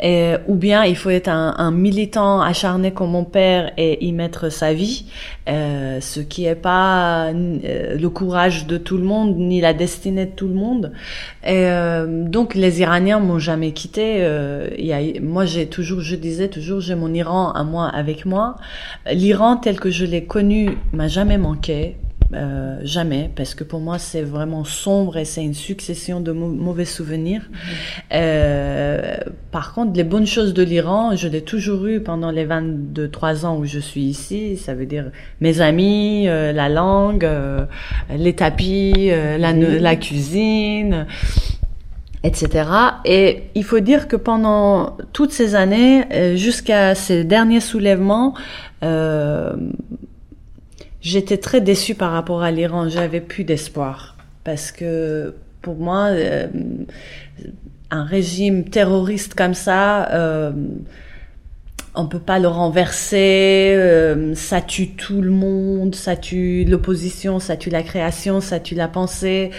et, 0.00 0.34
ou 0.48 0.56
bien 0.56 0.84
il 0.84 0.96
faut 0.96 1.10
être 1.10 1.28
un, 1.28 1.70
militant 1.70 2.40
acharné 2.40 2.90
comme 2.90 3.12
mon 3.12 3.22
père 3.22 3.70
et 3.76 4.04
y 4.04 4.12
mettre 4.12 4.50
sa 4.50 4.74
vie, 4.74 5.06
euh, 5.48 6.00
ce 6.00 6.18
qui 6.18 6.46
est 6.46 6.56
pas 6.56 7.26
euh, 7.26 7.96
le 7.96 8.08
courage 8.08 8.66
de 8.66 8.76
tout 8.76 8.96
le 8.96 9.04
monde 9.04 9.36
ni 9.36 9.60
la 9.60 9.72
destinée 9.72 10.26
de 10.26 10.32
tout 10.32 10.48
le 10.48 10.54
monde. 10.54 10.92
Et 11.46 11.68
donc 12.08 12.56
les 12.56 12.80
Iraniens 12.80 13.20
m'ont 13.20 13.38
jamais 13.38 13.70
quitté. 13.70 14.16
il 14.78 14.84
y 14.84 14.92
a, 14.92 15.20
moi 15.20 15.44
j'ai 15.44 15.66
toujours, 15.66 16.00
je 16.00 16.16
disais 16.16 16.48
toujours, 16.48 16.80
j'ai 16.80 16.96
mon 16.96 17.14
Iran 17.14 17.52
à 17.52 17.62
moi 17.62 17.86
avec 17.86 18.26
moi. 18.26 18.56
L'Iran 19.12 19.56
tel 19.56 19.78
que 19.78 19.90
je 19.90 20.04
l'ai 20.04 20.24
connu 20.24 20.76
m'a 20.92 21.06
jamais 21.06 21.38
manqué 21.38 21.96
euh, 22.34 22.78
jamais, 22.82 23.30
parce 23.36 23.54
que 23.54 23.62
pour 23.62 23.80
moi 23.80 23.98
c'est 23.98 24.22
vraiment 24.22 24.64
sombre 24.64 25.16
et 25.16 25.24
c'est 25.24 25.44
une 25.44 25.54
succession 25.54 26.20
de 26.20 26.32
mauvais 26.32 26.84
souvenirs. 26.84 27.42
Euh, 28.12 29.16
par 29.52 29.72
contre, 29.72 29.96
les 29.96 30.04
bonnes 30.04 30.26
choses 30.26 30.52
de 30.52 30.62
l'Iran, 30.62 31.14
je 31.14 31.28
l'ai 31.28 31.42
toujours 31.42 31.86
eu 31.86 32.00
pendant 32.00 32.32
les 32.32 32.44
22-3 32.44 33.46
ans 33.46 33.56
où 33.58 33.64
je 33.64 33.78
suis 33.78 34.02
ici. 34.02 34.56
Ça 34.56 34.74
veut 34.74 34.86
dire 34.86 35.10
mes 35.40 35.60
amis, 35.60 36.28
euh, 36.28 36.52
la 36.52 36.68
langue, 36.68 37.24
euh, 37.24 37.64
les 38.14 38.34
tapis, 38.34 39.10
la, 39.10 39.52
la, 39.52 39.96
cuisine, 39.96 41.06
etc. 42.24 42.68
Et 43.04 43.44
il 43.54 43.64
faut 43.64 43.80
dire 43.80 44.08
que 44.08 44.16
pendant 44.16 44.96
toutes 45.12 45.32
ces 45.32 45.54
années, 45.54 46.36
jusqu'à 46.36 46.96
ces 46.96 47.22
derniers 47.22 47.60
soulèvements, 47.60 48.34
J'étais 51.06 51.36
très 51.36 51.60
déçue 51.60 51.94
par 51.94 52.10
rapport 52.10 52.42
à 52.42 52.50
l'Iran. 52.50 52.88
J'avais 52.88 53.20
plus 53.20 53.44
d'espoir 53.44 54.16
parce 54.42 54.72
que 54.72 55.36
pour 55.62 55.76
moi, 55.76 56.06
euh, 56.06 56.48
un 57.92 58.02
régime 58.02 58.64
terroriste 58.64 59.34
comme 59.34 59.54
ça, 59.54 60.10
euh, 60.10 60.50
on 61.94 62.08
peut 62.08 62.18
pas 62.18 62.40
le 62.40 62.48
renverser. 62.48 63.72
Euh, 63.76 64.34
ça 64.34 64.60
tue 64.60 64.96
tout 64.96 65.22
le 65.22 65.30
monde, 65.30 65.94
ça 65.94 66.16
tue 66.16 66.64
l'opposition, 66.64 67.38
ça 67.38 67.56
tue 67.56 67.70
la 67.70 67.84
création, 67.84 68.40
ça 68.40 68.58
tue 68.58 68.74
la 68.74 68.88
pensée. 68.88 69.50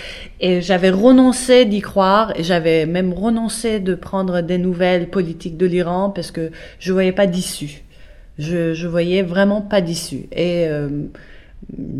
Et 0.41 0.60
j'avais 0.62 0.89
renoncé 0.89 1.63
d'y 1.63 1.79
croire 1.79 2.38
et 2.38 2.43
j'avais 2.43 2.86
même 2.86 3.13
renoncé 3.13 3.79
de 3.79 3.95
prendre 3.95 4.41
des 4.41 4.57
nouvelles 4.57 5.10
politiques 5.10 5.55
de 5.55 5.65
l'Iran 5.65 6.10
parce 6.10 6.31
que 6.31 6.51
je 6.79 6.91
voyais 6.91 7.13
pas 7.13 7.25
d'issue. 7.25 7.86
Je, 8.38 8.73
je 8.73 8.88
voyais 8.89 9.21
vraiment 9.21 9.62
pas 9.62 9.79
d'issue. 9.79 10.27
Et 10.33 10.67
euh, 10.67 10.89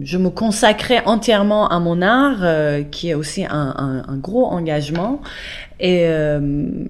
je 0.04 0.18
me 0.18 0.30
consacrais 0.30 1.04
entièrement 1.06 1.68
à 1.68 1.80
mon 1.80 2.02
art, 2.02 2.40
euh, 2.42 2.84
qui 2.84 3.10
est 3.10 3.14
aussi 3.14 3.46
un, 3.46 3.74
un, 3.78 4.04
un, 4.08 4.18
gros 4.18 4.46
engagement. 4.46 5.22
Et 5.80 6.06
euh, 6.06 6.86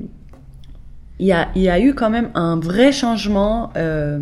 il 1.20 1.28
y 1.28 1.32
a, 1.32 1.50
y 1.56 1.70
a 1.70 1.80
eu 1.80 1.94
quand 1.94 2.10
même 2.10 2.30
un 2.36 2.60
vrai 2.60 2.92
changement 2.92 3.72
euh, 3.76 4.20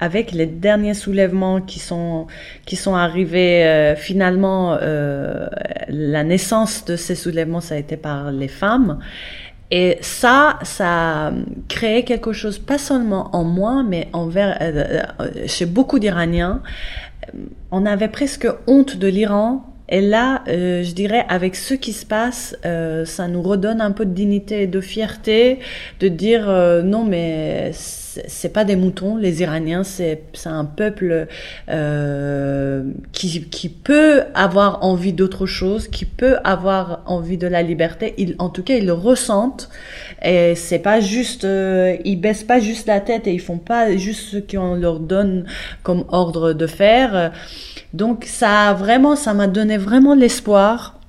avec 0.00 0.32
les 0.32 0.46
derniers 0.46 0.94
soulèvements 0.94 1.60
qui 1.60 1.78
sont 1.78 2.26
qui 2.66 2.76
sont 2.76 2.94
arrivés 2.94 3.64
euh, 3.64 3.96
finalement 3.96 4.76
euh, 4.80 5.46
la 5.88 6.24
naissance 6.24 6.84
de 6.84 6.96
ces 6.96 7.14
soulèvements 7.14 7.60
ça 7.60 7.76
a 7.76 7.78
été 7.78 7.96
par 7.96 8.32
les 8.32 8.48
femmes 8.48 8.98
et 9.70 9.98
ça 10.00 10.58
ça 10.62 11.28
a 11.28 11.32
créé 11.68 12.04
quelque 12.04 12.32
chose 12.32 12.58
pas 12.58 12.78
seulement 12.78 13.30
en 13.36 13.44
moi 13.44 13.84
mais 13.88 14.08
envers 14.12 14.58
chez 15.46 15.66
beaucoup 15.66 16.00
d'Iraniens 16.00 16.60
on 17.70 17.86
avait 17.86 18.08
presque 18.08 18.48
honte 18.66 18.96
de 18.96 19.08
l'Iran. 19.08 19.64
Et 19.88 20.00
là, 20.00 20.44
euh, 20.46 20.84
je 20.84 20.92
dirais, 20.92 21.26
avec 21.28 21.56
ce 21.56 21.74
qui 21.74 21.92
se 21.92 22.06
passe, 22.06 22.56
euh, 22.64 23.04
ça 23.04 23.26
nous 23.26 23.42
redonne 23.42 23.80
un 23.80 23.90
peu 23.90 24.06
de 24.06 24.12
dignité 24.12 24.62
et 24.62 24.66
de 24.68 24.80
fierté 24.80 25.58
de 25.98 26.08
dire 26.08 26.48
euh, 26.48 26.82
non, 26.82 27.04
mais 27.04 27.72
c'est 28.26 28.52
pas 28.52 28.64
des 28.64 28.76
moutons, 28.76 29.16
les 29.16 29.42
Iraniens, 29.42 29.84
c'est 29.84 30.22
un 30.44 30.64
peuple 30.64 31.26
euh, 31.68 32.84
qui, 33.12 33.48
qui 33.48 33.68
peut 33.68 34.22
avoir 34.34 34.84
envie 34.84 35.12
d'autre 35.12 35.46
chose, 35.46 35.88
qui 35.88 36.04
peut 36.04 36.36
avoir 36.44 37.02
envie 37.06 37.38
de 37.38 37.46
la 37.46 37.62
liberté. 37.62 38.14
Ils, 38.18 38.34
en 38.38 38.48
tout 38.48 38.62
cas, 38.62 38.74
ils 38.74 38.86
le 38.86 38.92
ressentent. 38.92 39.68
Et 40.22 40.54
c'est 40.54 40.78
pas 40.78 41.00
juste, 41.00 41.44
euh, 41.44 41.96
ils 42.04 42.16
baissent 42.16 42.44
pas 42.44 42.60
juste 42.60 42.86
la 42.86 43.00
tête 43.00 43.26
et 43.26 43.32
ils 43.32 43.40
font 43.40 43.58
pas 43.58 43.96
juste 43.96 44.28
ce 44.28 44.36
qu'on 44.36 44.74
leur 44.74 45.00
donne 45.00 45.46
comme 45.82 46.04
ordre 46.08 46.52
de 46.52 46.66
faire. 46.66 47.32
Donc 47.92 48.24
ça 48.26 48.72
vraiment, 48.74 49.16
ça 49.16 49.34
m'a 49.34 49.46
donné 49.46 49.76
vraiment 49.76 50.14
l'espoir 50.14 51.00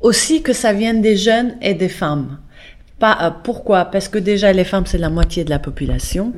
aussi 0.00 0.42
que 0.42 0.52
ça 0.52 0.72
vienne 0.72 1.02
des 1.02 1.16
jeunes 1.16 1.56
et 1.60 1.74
des 1.74 1.88
femmes. 1.88 2.38
Pas, 3.00 3.18
euh, 3.22 3.30
pourquoi? 3.42 3.86
Parce 3.86 4.08
que 4.08 4.18
déjà 4.18 4.52
les 4.52 4.64
femmes 4.64 4.86
c'est 4.86 4.98
la 4.98 5.08
moitié 5.10 5.42
de 5.42 5.50
la 5.50 5.58
population, 5.58 6.34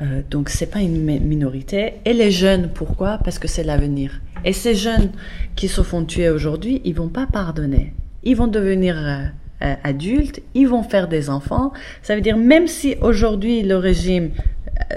euh, 0.00 0.22
donc 0.30 0.48
c'est 0.48 0.66
pas 0.66 0.80
une 0.80 1.04
minorité. 1.04 1.94
Et 2.06 2.14
les 2.14 2.30
jeunes, 2.30 2.70
pourquoi? 2.74 3.18
Parce 3.22 3.38
que 3.38 3.46
c'est 3.46 3.62
l'avenir. 3.62 4.20
Et 4.44 4.54
ces 4.54 4.74
jeunes 4.74 5.10
qui 5.54 5.68
se 5.68 5.82
font 5.82 6.04
tuer 6.04 6.30
aujourd'hui, 6.30 6.80
ils 6.84 6.94
vont 6.94 7.10
pas 7.10 7.26
pardonner. 7.30 7.92
Ils 8.24 8.34
vont 8.34 8.48
devenir 8.48 8.96
euh, 8.96 9.24
euh 9.62 9.74
adultes, 9.84 10.40
ils 10.54 10.66
vont 10.66 10.82
faire 10.82 11.08
des 11.08 11.28
enfants. 11.28 11.72
Ça 12.02 12.14
veut 12.16 12.22
dire 12.22 12.38
même 12.38 12.66
si 12.66 12.96
aujourd'hui 13.02 13.62
le 13.62 13.76
régime 13.76 14.30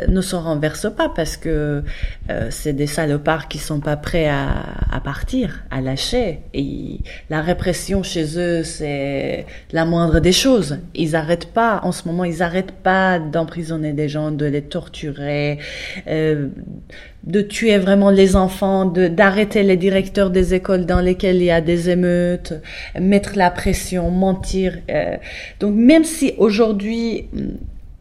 ne 0.08 0.22
se 0.22 0.36
renverse 0.36 0.88
pas 0.96 1.10
parce 1.10 1.38
que 1.38 1.84
euh, 2.30 2.48
c'est 2.50 2.74
des 2.74 2.88
salopards 2.88 3.48
qui 3.48 3.58
sont 3.58 3.80
pas 3.80 3.98
prêts 3.98 4.28
à, 4.28 4.64
à 4.92 5.00
partir, 5.00 5.64
à 5.72 5.82
lâcher. 5.82 6.40
Et 6.54 7.00
la 7.30 7.42
répression 7.42 8.04
chez 8.04 8.40
eux, 8.40 8.64
c'est 8.64 9.46
la 9.72 9.86
moindre 9.86 10.20
des 10.20 10.32
choses. 10.32 10.80
Ils 10.94 11.16
arrêtent 11.16 11.52
pas, 11.54 11.82
en 11.84 11.92
ce 11.92 12.08
moment, 12.08 12.24
ils 12.24 12.42
arrêtent 12.42 12.72
pas 12.72 13.20
d'emprisonner 13.20 13.94
des 13.94 14.10
gens, 14.10 14.32
de 14.32 14.46
les 14.46 14.62
torturer, 14.62 15.60
euh, 16.08 16.48
de 17.24 17.42
tuer 17.42 17.78
vraiment 17.78 18.12
les 18.12 18.36
enfants, 18.36 18.86
d'arrêter 18.86 19.64
les 19.64 19.78
directeurs 19.78 20.30
des 20.30 20.54
écoles 20.54 20.86
dans 20.86 21.02
lesquelles 21.02 21.38
il 21.38 21.46
y 21.46 21.52
a 21.52 21.62
des 21.62 21.90
émeutes, 21.90 22.54
mettre 23.00 23.34
la 23.36 23.50
pression, 23.50 24.12
mentir. 24.12 24.78
Euh. 24.90 25.18
donc 25.60 25.74
même 25.76 26.04
si 26.04 26.34
aujourd'hui 26.38 27.28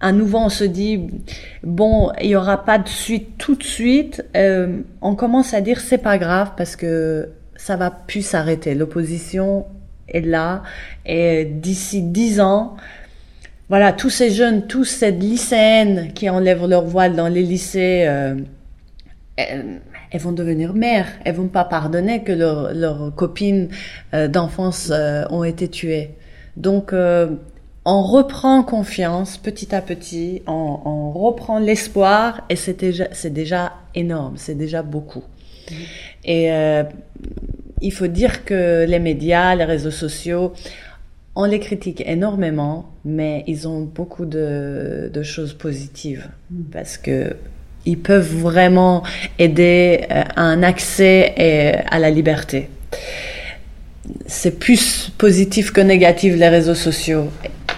à 0.05 0.13
nouveau 0.13 0.37
on 0.37 0.51
se 0.51 0.65
dit 0.65 1.01
bon 1.63 2.13
il 2.21 2.29
y 2.29 2.37
aura 2.37 2.63
pas 2.63 2.79
de 2.79 2.89
suite 2.89 3.39
tout 3.39 3.55
de 3.55 3.63
suite. 3.63 4.23
Euh, 4.37 4.81
on 5.01 5.15
commence 5.15 5.55
à 5.55 5.63
dire 5.63 5.81
c'est 5.81 5.99
pas 5.99 6.19
grave 6.19 6.51
parce 6.59 6.77
que 6.77 7.31
ça 7.57 7.77
va 7.77 7.91
plus 7.91 8.21
s'arrêter. 8.21 8.75
L'opposition 8.75 9.65
est 10.09 10.21
là 10.21 10.63
et 11.07 11.47
d'ici 11.47 12.03
dix 12.03 12.39
ans 12.43 12.77
voilà 13.71 13.95
tous 13.95 14.11
ces 14.11 14.31
jeunes 14.31 14.67
tous 14.67 14.85
ces 14.85 15.11
lycéennes 15.11 16.13
qui 16.13 16.29
enlèvent 16.29 16.67
leur 16.67 16.85
voile 16.85 17.17
dans 17.17 17.29
les 17.29 17.43
lycées 17.43 18.05
euh, 18.07 18.35
elles, 19.37 19.81
vont 20.21 20.33
devenir 20.33 20.75
mères. 20.75 21.09
Elles 21.25 21.35
vont 21.35 21.49
pas 21.49 21.65
pardonner 21.65 22.23
que 22.23 22.33
leurs 22.33 22.75
leur 22.75 23.15
copines 23.15 23.71
euh, 24.13 24.29
d'enfance 24.29 24.93
ont 25.31 25.45
été 25.45 25.69
tuées. 25.69 26.11
Donc 26.59 26.93
on 27.85 28.03
reprend 28.03 28.63
confiance 28.63 29.37
petit 29.37 29.75
à 29.75 29.83
petit, 29.83 30.43
on, 30.47 30.81
on 30.85 31.11
reprend 31.13 31.59
l'espoir 31.59 32.43
et 32.49 32.57
c'est 32.57 32.79
déjà, 32.79 33.09
c'est 33.13 33.33
déjà 33.33 33.75
énorme, 33.95 34.35
c'est 34.37 34.55
déjà 34.55 34.83
beaucoup. 34.83 35.25
Mmh. 35.71 35.75
Et 36.25 36.53
euh, 36.53 36.85
il 37.83 37.93
faut 37.93 38.07
dire 38.07 38.45
que 38.45 38.87
les 38.87 38.99
médias, 38.99 39.55
les 39.55 39.65
réseaux 39.65 39.91
sociaux, 39.91 40.55
on 41.37 41.45
les 41.45 41.61
critique 41.61 42.03
énormément, 42.07 42.91
mais 43.05 43.45
ils 43.47 43.69
ont 43.69 43.83
beaucoup 43.83 44.25
de, 44.25 45.11
de 45.13 45.23
choses 45.23 45.53
positives 45.53 46.29
mmh. 46.51 46.63
parce 46.73 46.97
que 46.97 47.37
ils 47.87 47.99
peuvent 47.99 48.35
vraiment 48.35 49.03
aider 49.39 50.07
à 50.09 50.21
euh, 50.21 50.25
un 50.37 50.63
accès 50.63 51.85
à 51.91 51.99
la 51.99 52.11
liberté. 52.11 52.71
C'est 54.27 54.59
plus 54.59 55.11
positif 55.19 55.71
que 55.71 55.83
négatif 55.83 56.35
les 56.37 56.49
réseaux 56.49 56.75
sociaux. 56.75 57.29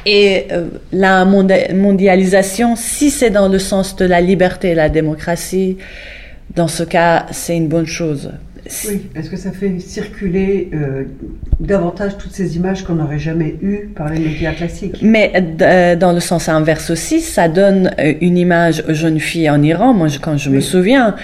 Et 0.07 0.47
euh, 0.53 0.69
la 0.93 1.25
mondialisation, 1.25 2.77
si 2.77 3.11
c'est 3.11 3.31
dans 3.31 3.49
le 3.49 3.59
sens 3.59 3.97
de 3.97 4.05
la 4.05 4.21
liberté 4.21 4.71
et 4.71 4.75
la 4.75 4.89
démocratie, 4.89 5.77
dans 6.55 6.69
ce 6.69 6.85
cas, 6.85 7.27
c'est 7.33 7.57
une 7.57 7.69
bonne 7.69 7.87
chose. 7.87 8.31
Oui, 8.89 9.03
est-ce 9.15 9.31
que 9.31 9.37
ça 9.37 9.53
fait 9.53 9.79
circuler 9.79 10.71
euh, 10.75 11.05
davantage 11.61 12.19
toutes 12.19 12.33
ces 12.33 12.57
images 12.57 12.83
qu'on 12.83 12.95
n'aurait 12.95 13.19
jamais 13.19 13.57
eues 13.63 13.91
par 13.95 14.09
les 14.09 14.19
médias 14.19 14.53
classiques? 14.53 14.99
Mais 15.03 15.33
euh, 15.61 15.97
dans 15.97 16.13
le 16.13 16.21
sens 16.21 16.49
inverse 16.49 16.91
aussi, 16.91 17.21
ça 17.21 17.49
donne 17.49 17.93
euh, 17.99 18.15
une 18.21 18.37
image 18.37 18.83
aux 18.89 18.95
jeunes 18.95 19.21
filles 19.21 19.51
en 19.51 19.63
Iran. 19.63 19.95
Moi, 19.95 20.09
je, 20.09 20.19
quand 20.19 20.37
je 20.37 20.51
oui. 20.51 20.57
me 20.57 20.61
souviens, 20.61 21.15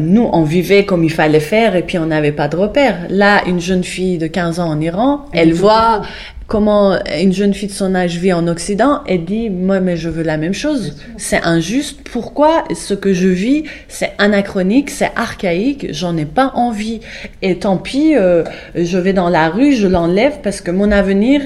nous, 0.00 0.28
on 0.32 0.42
vivait 0.42 0.84
comme 0.84 1.04
il 1.04 1.12
fallait 1.12 1.40
faire 1.40 1.74
et 1.76 1.82
puis 1.82 1.98
on 1.98 2.06
n'avait 2.06 2.32
pas 2.32 2.48
de 2.48 2.56
repères. 2.56 3.06
Là, 3.08 3.42
une 3.46 3.60
jeune 3.60 3.84
fille 3.84 4.18
de 4.18 4.26
15 4.26 4.60
ans 4.60 4.68
en 4.68 4.80
Iran, 4.80 5.26
elle, 5.32 5.48
elle 5.48 5.54
voit, 5.54 6.02
comment 6.46 6.98
une 7.18 7.32
jeune 7.32 7.54
fille 7.54 7.68
de 7.68 7.72
son 7.72 7.94
âge 7.94 8.18
vit 8.18 8.32
en 8.32 8.46
Occident 8.46 9.02
et 9.06 9.18
dit 9.18 9.50
moi 9.50 9.80
mais 9.80 9.96
je 9.96 10.08
veux 10.08 10.22
la 10.22 10.36
même 10.36 10.54
chose. 10.54 10.96
C'est 11.16 11.42
injuste. 11.42 12.00
Pourquoi 12.10 12.64
ce 12.74 12.94
que 12.94 13.12
je 13.12 13.28
vis 13.28 13.64
c'est 13.88 14.12
anachronique 14.18 14.90
c'est 14.90 15.10
archaïque 15.16 15.86
j'en 15.90 16.16
ai 16.16 16.26
pas 16.26 16.52
envie. 16.54 17.00
Et 17.42 17.58
tant 17.58 17.76
pis 17.76 18.16
euh, 18.16 18.44
je 18.74 18.98
vais 18.98 19.12
dans 19.12 19.28
la 19.28 19.48
rue 19.48 19.72
je 19.72 19.86
l'enlève 19.86 20.40
parce 20.42 20.60
que 20.60 20.70
mon 20.70 20.90
avenir 20.90 21.40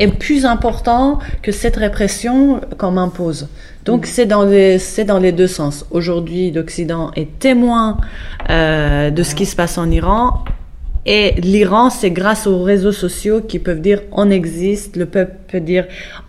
est 0.00 0.08
plus 0.08 0.44
important 0.44 1.20
que 1.42 1.52
cette 1.52 1.76
répression 1.76 2.60
qu'on 2.78 2.90
m'impose. 2.90 3.48
Donc 3.84 4.06
c'est 4.06 4.26
dans 4.26 4.44
les 4.44 4.78
c'est 4.78 5.04
dans 5.04 5.18
les 5.18 5.32
deux 5.32 5.46
sens. 5.46 5.86
Aujourd'hui 5.90 6.50
l'Occident 6.50 7.12
est 7.14 7.38
témoin 7.38 7.98
euh, 8.50 9.10
de 9.10 9.22
ce 9.22 9.34
qui 9.34 9.46
se 9.46 9.54
passe 9.54 9.78
en 9.78 9.90
Iran 9.90 10.44
et 11.06 11.32
l'Iran, 11.40 11.90
c'est 11.90 12.10
grâce 12.10 12.46
aux 12.46 12.62
réseaux 12.62 12.92
sociaux 12.92 13.40
qui 13.40 13.58
peuvent 13.58 13.80
dire 13.80 14.02
on 14.12 14.30
existe, 14.30 14.96
le 14.96 15.06
peuple 15.06 15.34
peut 15.48 15.60
dire 15.60 15.86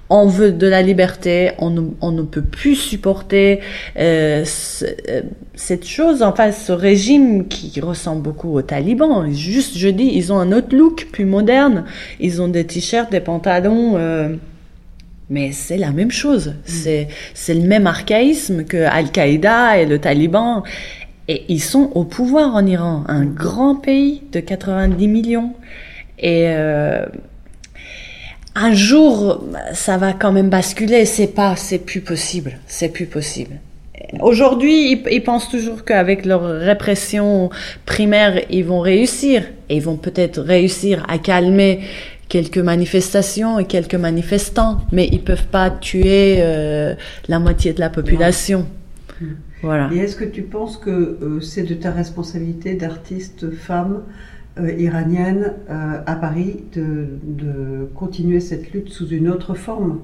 on 0.09 0.27
veut 0.27 0.51
de 0.51 0.67
la 0.67 0.81
liberté, 0.81 1.51
on 1.57 1.71
ne, 1.71 1.81
on 2.01 2.11
ne 2.11 2.21
peut 2.21 2.43
plus 2.43 2.75
supporter 2.75 3.61
euh, 3.97 4.43
cette 5.55 5.87
chose, 5.87 6.21
enfin 6.21 6.51
ce 6.51 6.71
régime 6.71 7.47
qui 7.47 7.79
ressemble 7.81 8.21
beaucoup 8.21 8.53
aux 8.53 8.61
talibans. 8.61 9.31
Juste, 9.31 9.77
je 9.77 9.87
dis, 9.87 10.11
ils 10.13 10.31
ont 10.31 10.37
un 10.37 10.51
autre 10.51 10.75
look 10.75 11.07
plus 11.11 11.25
moderne, 11.25 11.85
ils 12.19 12.41
ont 12.41 12.47
des 12.47 12.65
t-shirts, 12.65 13.11
des 13.11 13.19
pantalons. 13.19 13.93
Euh, 13.97 14.35
mais 15.27 15.53
c'est 15.53 15.77
la 15.77 15.89
même 15.89 16.11
chose, 16.11 16.53
c'est 16.65 17.07
c'est 17.33 17.55
le 17.55 17.67
même 17.67 17.87
archaïsme 17.87 18.63
que 18.63 18.77
Al-Qaïda 18.77 19.79
et 19.79 19.87
le 19.87 19.97
Taliban. 19.97 20.61
Et 21.27 21.45
ils 21.49 21.61
sont 21.61 21.91
au 21.95 22.03
pouvoir 22.03 22.53
en 22.53 22.65
Iran, 22.65 23.03
un 23.07 23.25
grand 23.25 23.75
pays 23.75 24.21
de 24.31 24.39
90 24.39 25.07
millions. 25.07 25.53
Et 26.19 26.45
euh, 26.47 27.05
un 28.53 28.73
jour, 28.73 29.43
ça 29.73 29.97
va 29.97 30.13
quand 30.13 30.31
même 30.31 30.49
basculer. 30.49 31.05
C'est 31.05 31.33
pas, 31.33 31.55
c'est 31.55 31.79
plus 31.79 32.01
possible. 32.01 32.59
C'est 32.67 32.89
plus 32.89 33.07
possible. 33.07 33.55
Aujourd'hui, 34.21 34.91
ils, 34.91 35.03
ils, 35.11 35.23
pensent 35.23 35.49
toujours 35.49 35.83
qu'avec 35.83 36.25
leur 36.25 36.43
répression 36.43 37.49
primaire, 37.85 38.39
ils 38.51 38.63
vont 38.63 38.79
réussir. 38.79 39.43
Et 39.69 39.77
ils 39.77 39.81
vont 39.83 39.97
peut-être 39.97 40.39
réussir 40.41 41.03
à 41.09 41.17
calmer 41.17 41.81
quelques 42.29 42.57
manifestations 42.57 43.59
et 43.59 43.65
quelques 43.65 43.95
manifestants, 43.95 44.81
mais 44.91 45.07
ils 45.11 45.21
peuvent 45.21 45.47
pas 45.47 45.69
tuer 45.69 46.37
euh, 46.39 46.95
la 47.27 47.39
moitié 47.39 47.73
de 47.73 47.79
la 47.79 47.89
population. 47.89 48.65
Voilà. 49.61 49.89
Et 49.93 49.97
est-ce 49.97 50.15
que 50.15 50.25
tu 50.25 50.43
penses 50.43 50.77
que 50.77 50.89
euh, 50.89 51.41
c'est 51.41 51.63
de 51.63 51.73
ta 51.73 51.91
responsabilité 51.91 52.75
d'artiste 52.75 53.51
femme 53.51 54.03
iranienne 54.77 55.53
euh, 55.69 55.99
à 56.05 56.15
Paris 56.15 56.63
de, 56.75 57.89
continuer 57.93 58.39
cette 58.39 58.71
lutte 58.71 58.89
sous 58.89 59.07
une 59.09 59.29
autre 59.29 59.53
forme. 59.53 59.99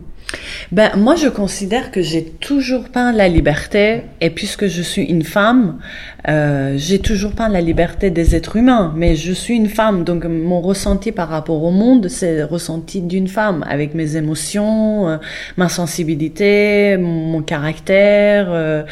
Ben, 0.72 0.92
moi, 0.96 1.16
je 1.16 1.28
considère 1.28 1.92
que 1.92 2.02
j'ai 2.02 2.24
toujours 2.24 2.90
peint 2.90 3.12
la 3.12 3.28
liberté, 3.28 4.04
et 4.22 4.30
puisque 4.30 4.68
je 4.68 4.82
suis 4.82 5.04
une 5.04 5.24
femme, 5.24 5.80
euh, 6.28 6.76
j'ai 6.78 7.00
toujours 7.00 7.34
peint 7.34 7.50
la 7.50 7.60
liberté 7.60 8.12
des 8.12 8.36
êtres 8.36 8.56
humains, 8.56 8.94
mais 8.96 9.16
je 9.16 9.34
suis 9.34 9.56
une 9.56 9.68
femme, 9.68 10.04
donc 10.04 10.26
mon 10.26 10.62
ressenti 10.62 11.12
par 11.12 11.30
rapport 11.30 11.62
au 11.64 11.72
monde, 11.72 12.08
c'est 12.08 12.38
le 12.38 12.46
ressenti 12.46 13.02
d'une 13.02 13.28
femme, 13.28 13.66
avec 13.68 13.94
mes 13.94 14.16
émotions, 14.16 15.20
ma 15.58 15.70
sensibilité, 15.70 16.98
mon, 16.98 17.42
caractère, 17.42 18.86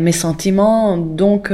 mes 0.00 0.12
sentiments, 0.12 0.96
donc 0.96 1.50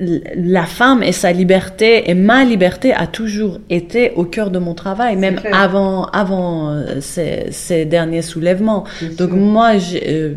la 0.00 0.64
femme 0.64 1.02
et 1.02 1.12
sa 1.12 1.32
liberté 1.32 2.10
et 2.10 2.14
ma 2.14 2.44
liberté 2.44 2.92
a 2.92 3.06
toujours 3.06 3.58
été 3.70 4.12
au 4.16 4.24
cœur 4.24 4.50
de 4.50 4.58
mon 4.58 4.74
travail, 4.74 5.16
même 5.16 5.40
avant 5.52 6.04
avant 6.06 6.70
euh, 6.70 7.00
ces, 7.00 7.46
ces 7.50 7.84
derniers 7.84 8.22
soulèvements. 8.22 8.84
Donc 9.18 9.30
moi, 9.30 9.72
euh, 9.94 10.34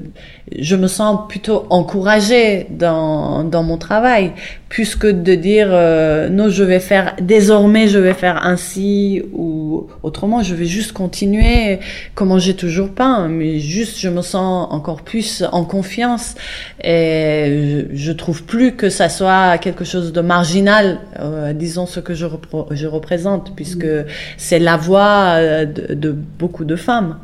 je 0.57 0.75
me 0.75 0.87
sens 0.87 1.27
plutôt 1.27 1.65
encouragée 1.69 2.67
dans, 2.69 3.43
dans 3.43 3.63
mon 3.63 3.77
travail, 3.77 4.31
plus 4.69 4.95
que 4.95 5.07
de 5.07 5.35
dire 5.35 5.69
euh, 5.71 6.29
non, 6.29 6.49
je 6.49 6.63
vais 6.63 6.79
faire 6.79 7.15
désormais, 7.21 7.87
je 7.87 7.99
vais 7.99 8.13
faire 8.13 8.45
ainsi 8.45 9.23
ou 9.33 9.87
autrement, 10.03 10.43
je 10.43 10.55
vais 10.55 10.65
juste 10.65 10.91
continuer 10.91 11.79
comment 12.15 12.39
j'ai 12.39 12.55
toujours 12.55 12.89
peint, 12.89 13.27
mais 13.27 13.59
juste 13.59 13.99
je 13.99 14.09
me 14.09 14.21
sens 14.21 14.67
encore 14.71 15.01
plus 15.01 15.43
en 15.51 15.63
confiance 15.63 16.35
et 16.83 17.85
je, 17.93 17.95
je 17.95 18.11
trouve 18.11 18.43
plus 18.43 18.73
que 18.73 18.89
ça 18.89 19.09
soit 19.09 19.46
quelque 19.57 19.85
chose 19.85 20.11
de 20.11 20.21
marginal, 20.21 20.99
euh, 21.19 21.53
disons 21.53 21.85
ce 21.85 21.99
que 21.99 22.13
je, 22.13 22.27
je 22.71 22.87
représente, 22.87 23.55
puisque 23.55 23.85
mm. 23.85 24.05
c'est 24.37 24.59
la 24.59 24.77
voix 24.77 25.35
euh, 25.35 25.65
de, 25.65 25.93
de 25.93 26.11
beaucoup 26.11 26.65
de 26.65 26.75
femmes. 26.75 27.17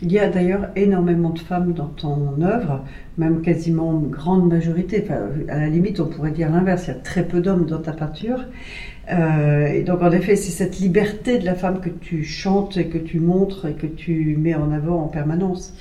Il 0.00 0.12
y 0.12 0.18
a 0.20 0.28
d'ailleurs 0.28 0.68
énormément 0.76 1.30
de 1.30 1.40
femmes 1.40 1.72
dans 1.72 1.88
ton 1.88 2.40
œuvre, 2.40 2.84
même 3.16 3.42
quasiment 3.42 4.00
une 4.00 4.10
grande 4.10 4.48
majorité. 4.48 5.04
Enfin, 5.04 5.20
à 5.48 5.58
la 5.58 5.68
limite, 5.68 5.98
on 5.98 6.06
pourrait 6.06 6.30
dire 6.30 6.50
l'inverse. 6.50 6.84
Il 6.86 6.94
y 6.94 6.96
a 6.96 7.00
très 7.00 7.24
peu 7.24 7.40
d'hommes 7.40 7.66
dans 7.66 7.80
ta 7.80 7.92
peinture. 7.92 8.44
Euh, 9.10 9.66
et 9.66 9.82
donc, 9.82 10.02
en 10.02 10.10
effet, 10.10 10.36
c'est 10.36 10.50
cette 10.50 10.78
liberté 10.78 11.38
de 11.38 11.44
la 11.44 11.54
femme 11.54 11.80
que 11.80 11.88
tu 11.88 12.24
chantes 12.24 12.76
et 12.76 12.86
que 12.86 12.98
tu 12.98 13.20
montres 13.20 13.66
et 13.66 13.72
que 13.72 13.86
tu 13.86 14.36
mets 14.38 14.54
en 14.54 14.70
avant 14.72 15.02
en 15.04 15.08
permanence. 15.08 15.72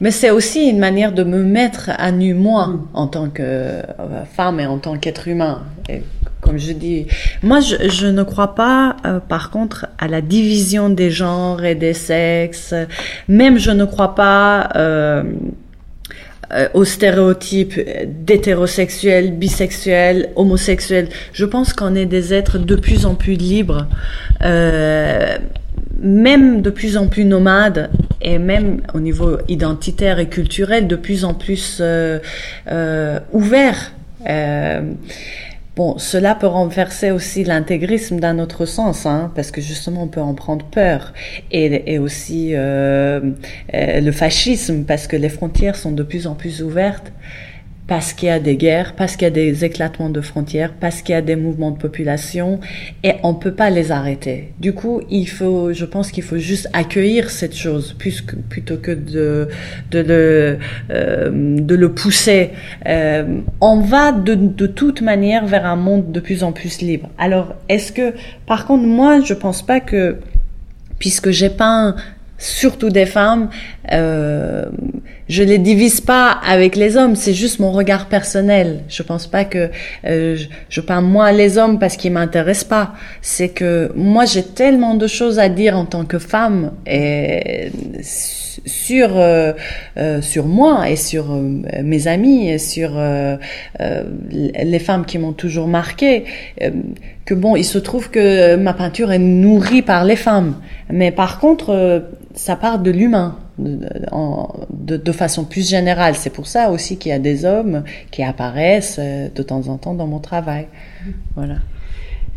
Mais 0.00 0.10
c'est 0.10 0.30
aussi 0.30 0.68
une 0.68 0.78
manière 0.78 1.12
de 1.12 1.22
me 1.22 1.42
mettre 1.42 1.90
à 1.96 2.10
nu, 2.10 2.34
moi, 2.34 2.66
mm. 2.66 2.88
en 2.94 3.06
tant 3.06 3.28
que 3.28 3.42
euh, 3.42 4.24
femme 4.24 4.58
et 4.60 4.66
en 4.66 4.78
tant 4.78 4.96
qu'être 4.98 5.28
humain. 5.28 5.62
Et 5.88 6.02
comme 6.40 6.58
je 6.58 6.72
dis, 6.72 7.06
moi, 7.42 7.60
je, 7.60 7.88
je 7.88 8.06
ne 8.08 8.22
crois 8.24 8.54
pas, 8.54 8.96
euh, 9.06 9.20
par 9.20 9.50
contre, 9.50 9.86
à 9.98 10.08
la 10.08 10.20
division 10.20 10.88
des 10.88 11.10
genres 11.10 11.64
et 11.64 11.76
des 11.76 11.94
sexes. 11.94 12.74
Même, 13.28 13.58
je 13.58 13.70
ne 13.70 13.84
crois 13.84 14.14
pas 14.14 14.70
euh, 14.74 15.22
euh 16.54 16.68
aux 16.74 16.84
stéréotypes 16.84 17.80
d'hétérosexuels, 18.06 19.32
bisexuels, 19.32 20.30
homosexuels. 20.36 21.08
Je 21.32 21.44
pense 21.44 21.72
qu'on 21.72 21.94
est 21.94 22.06
des 22.06 22.34
êtres 22.34 22.58
de 22.58 22.76
plus 22.76 23.06
en 23.06 23.14
plus 23.14 23.34
libres, 23.34 23.86
euh, 24.42 25.38
même 26.00 26.62
de 26.62 26.70
plus 26.70 26.96
en 26.96 27.08
plus 27.08 27.24
nomades 27.24 27.90
et 28.20 28.38
même 28.38 28.80
au 28.94 29.00
niveau 29.00 29.38
identitaire 29.48 30.18
et 30.18 30.28
culturel 30.28 30.86
de 30.86 30.96
plus 30.96 31.24
en 31.24 31.34
plus 31.34 31.78
euh, 31.80 32.18
ouverts. 33.32 33.92
Bon, 35.74 35.96
cela 35.96 36.34
peut 36.34 36.46
renverser 36.46 37.12
aussi 37.12 37.44
l'intégrisme 37.44 38.20
d'un 38.20 38.38
autre 38.38 38.66
sens, 38.66 39.06
hein, 39.06 39.32
parce 39.34 39.50
que 39.50 39.62
justement 39.62 40.02
on 40.02 40.08
peut 40.08 40.20
en 40.20 40.34
prendre 40.34 40.66
peur, 40.66 41.14
et, 41.50 41.94
et 41.94 41.98
aussi 41.98 42.50
euh, 42.54 43.20
euh 43.72 44.00
le 44.00 44.12
fascisme, 44.12 44.84
parce 44.84 45.06
que 45.06 45.16
les 45.16 45.30
frontières 45.30 45.76
sont 45.76 45.92
de 45.92 46.02
plus 46.02 46.26
en 46.26 46.34
plus 46.34 46.62
ouvertes 46.62 47.12
parce 47.88 48.12
qu'il 48.12 48.28
y 48.28 48.30
a 48.30 48.38
des 48.38 48.56
guerres, 48.56 48.94
parce 48.96 49.16
qu'il 49.16 49.24
y 49.24 49.30
a 49.30 49.30
des 49.30 49.64
éclatements 49.64 50.08
de 50.08 50.20
frontières, 50.20 50.72
parce 50.72 51.02
qu'il 51.02 51.14
y 51.14 51.18
a 51.18 51.22
des 51.22 51.36
mouvements 51.36 51.72
de 51.72 51.78
population 51.78 52.60
et 53.02 53.14
on 53.22 53.34
peut 53.34 53.52
pas 53.52 53.70
les 53.70 53.90
arrêter. 53.90 54.52
Du 54.60 54.72
coup, 54.72 55.02
il 55.10 55.28
faut, 55.28 55.72
je 55.72 55.84
pense 55.84 56.10
qu'il 56.12 56.22
faut 56.22 56.38
juste 56.38 56.68
accueillir 56.72 57.30
cette 57.30 57.54
chose 57.54 57.94
plutôt 58.48 58.76
que 58.76 58.92
de 58.92 59.48
de 59.90 59.98
le 59.98 60.58
euh, 60.90 61.56
de 61.60 61.74
le 61.74 61.92
pousser. 61.92 62.50
Euh, 62.86 63.40
on 63.60 63.80
va 63.80 64.12
de, 64.12 64.34
de 64.34 64.66
toute 64.66 65.02
manière 65.02 65.46
vers 65.46 65.66
un 65.66 65.76
monde 65.76 66.12
de 66.12 66.20
plus 66.20 66.44
en 66.44 66.52
plus 66.52 66.80
libre. 66.80 67.10
Alors, 67.18 67.54
est-ce 67.68 67.92
que, 67.92 68.14
par 68.46 68.66
contre, 68.66 68.84
moi, 68.84 69.20
je 69.20 69.34
pense 69.34 69.62
pas 69.62 69.80
que 69.80 70.18
puisque 70.98 71.30
j'ai 71.30 71.50
peint 71.50 71.96
surtout 72.42 72.90
des 72.90 73.06
femmes, 73.06 73.50
euh, 73.92 74.64
je 75.28 75.44
les 75.44 75.58
divise 75.58 76.00
pas 76.00 76.28
avec 76.30 76.74
les 76.74 76.96
hommes, 76.96 77.14
c'est 77.14 77.34
juste 77.34 77.60
mon 77.60 77.70
regard 77.70 78.06
personnel. 78.06 78.82
Je 78.88 79.02
pense 79.04 79.28
pas 79.28 79.44
que 79.44 79.70
euh, 80.04 80.36
je, 80.36 80.48
je, 80.68 80.80
peins 80.80 81.00
moins 81.00 81.30
les 81.30 81.56
hommes 81.56 81.78
parce 81.78 81.96
qu'ils 81.96 82.12
m'intéressent 82.12 82.68
pas. 82.68 82.94
C'est 83.22 83.50
que 83.50 83.92
moi 83.94 84.24
j'ai 84.24 84.42
tellement 84.42 84.96
de 84.96 85.06
choses 85.06 85.38
à 85.38 85.48
dire 85.48 85.76
en 85.76 85.84
tant 85.84 86.04
que 86.04 86.18
femme 86.18 86.72
et 86.84 87.70
sur 88.66 89.16
euh, 89.16 89.52
euh 89.96 90.20
sur 90.20 90.46
moi 90.46 90.90
et 90.90 90.96
sur 90.96 91.32
euh, 91.32 91.62
mes 91.82 92.06
amis 92.06 92.48
et 92.48 92.58
sur 92.58 92.92
euh, 92.94 93.36
les 94.30 94.78
femmes 94.78 95.04
qui 95.04 95.18
m'ont 95.18 95.32
toujours 95.32 95.68
marqué 95.68 96.24
que 97.24 97.34
bon 97.34 97.56
il 97.56 97.64
se 97.64 97.78
trouve 97.78 98.10
que 98.10 98.56
ma 98.56 98.74
peinture 98.74 99.12
est 99.12 99.18
nourrie 99.18 99.82
par 99.82 100.04
les 100.04 100.16
femmes 100.16 100.56
mais 100.90 101.10
par 101.10 101.38
contre 101.38 102.04
ça 102.34 102.56
part 102.56 102.78
de 102.78 102.90
l'humain 102.90 103.38
de, 103.58 104.96
de, 104.96 105.12
façon 105.12 105.44
plus 105.44 105.68
générale. 105.68 106.14
C'est 106.16 106.30
pour 106.30 106.46
ça 106.46 106.70
aussi 106.70 106.96
qu'il 106.96 107.10
y 107.10 107.14
a 107.14 107.18
des 107.18 107.44
hommes 107.44 107.84
qui 108.10 108.22
apparaissent 108.22 108.98
de 108.98 109.42
temps 109.42 109.68
en 109.68 109.76
temps 109.76 109.92
dans 109.92 110.06
mon 110.06 110.20
travail. 110.20 110.66
Voilà. 111.36 111.56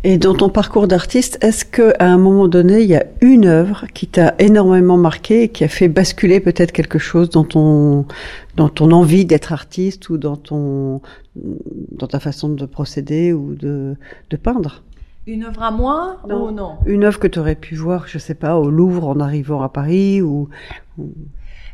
Et 0.08 0.18
dans 0.18 0.34
ton 0.34 0.50
parcours 0.50 0.86
d'artiste, 0.86 1.36
est-ce 1.42 1.64
qu'à 1.64 1.92
un 1.98 2.16
moment 2.16 2.46
donné, 2.46 2.80
il 2.80 2.86
y 2.88 2.94
a 2.94 3.04
une 3.22 3.44
œuvre 3.44 3.86
qui 3.92 4.06
t'a 4.06 4.36
énormément 4.38 4.96
marqué 4.96 5.42
et 5.42 5.48
qui 5.48 5.64
a 5.64 5.68
fait 5.68 5.88
basculer 5.88 6.38
peut-être 6.38 6.70
quelque 6.70 7.00
chose 7.00 7.28
dans 7.28 7.42
ton, 7.42 8.06
dans 8.54 8.68
ton 8.68 8.92
envie 8.92 9.24
d'être 9.24 9.52
artiste 9.52 10.08
ou 10.08 10.16
dans, 10.16 10.36
ton, 10.36 11.00
dans 11.34 12.06
ta 12.06 12.20
façon 12.20 12.50
de 12.50 12.66
procéder 12.66 13.32
ou 13.32 13.56
de, 13.56 13.96
de 14.30 14.36
peindre? 14.36 14.84
Une 15.26 15.42
œuvre 15.42 15.64
à 15.64 15.72
moi 15.72 16.18
ou 16.22 16.52
non? 16.52 16.76
Une 16.86 17.02
œuvre 17.02 17.18
que 17.18 17.26
tu 17.26 17.40
aurais 17.40 17.56
pu 17.56 17.74
voir, 17.74 18.06
je 18.06 18.18
sais 18.18 18.36
pas, 18.36 18.56
au 18.58 18.70
Louvre 18.70 19.08
en 19.08 19.18
arrivant 19.18 19.60
à 19.60 19.68
Paris 19.68 20.22
ou. 20.22 20.48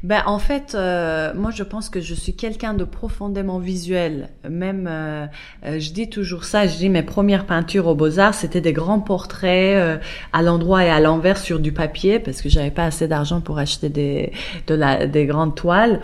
Ben 0.02 0.22
en 0.26 0.38
fait, 0.38 0.74
euh, 0.74 1.32
moi 1.34 1.50
je 1.52 1.62
pense 1.62 1.88
que 1.88 2.00
je 2.00 2.14
suis 2.14 2.34
quelqu'un 2.34 2.74
de 2.74 2.84
profondément 2.84 3.58
visuel. 3.58 4.30
Même, 4.48 4.88
euh, 4.90 5.26
euh, 5.64 5.78
je 5.78 5.92
dis 5.92 6.10
toujours 6.10 6.44
ça. 6.44 6.66
Je 6.66 6.76
dis 6.76 6.88
mes 6.88 7.02
premières 7.02 7.46
peintures 7.46 7.86
aux 7.86 7.94
Beaux 7.94 8.18
Arts, 8.18 8.34
c'était 8.34 8.60
des 8.60 8.72
grands 8.72 9.00
portraits 9.00 10.00
à 10.32 10.42
l'endroit 10.42 10.84
et 10.84 10.90
à 10.90 11.00
l'envers 11.00 11.38
sur 11.38 11.60
du 11.60 11.72
papier 11.72 12.18
parce 12.18 12.42
que 12.42 12.48
j'avais 12.48 12.70
pas 12.70 12.84
assez 12.84 13.06
d'argent 13.06 13.40
pour 13.40 13.58
acheter 13.58 13.88
des 13.88 14.32
de 14.66 14.74
la, 14.74 15.06
des 15.06 15.26
grandes 15.26 15.54
toiles. 15.54 16.00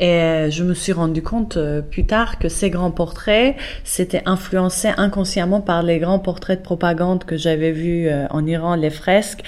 Et 0.00 0.50
je 0.50 0.64
me 0.64 0.74
suis 0.74 0.92
rendu 0.92 1.22
compte 1.22 1.56
euh, 1.56 1.80
plus 1.80 2.04
tard 2.04 2.38
que 2.38 2.48
ces 2.48 2.68
grands 2.68 2.90
portraits 2.90 3.54
s'étaient 3.84 4.22
influencés 4.26 4.90
inconsciemment 4.96 5.60
par 5.60 5.84
les 5.84 5.98
grands 5.98 6.18
portraits 6.18 6.58
de 6.58 6.64
propagande 6.64 7.24
que 7.24 7.36
j'avais 7.36 7.70
vus 7.70 8.08
euh, 8.08 8.26
en 8.30 8.44
Iran, 8.44 8.74
les 8.74 8.90
fresques. 8.90 9.44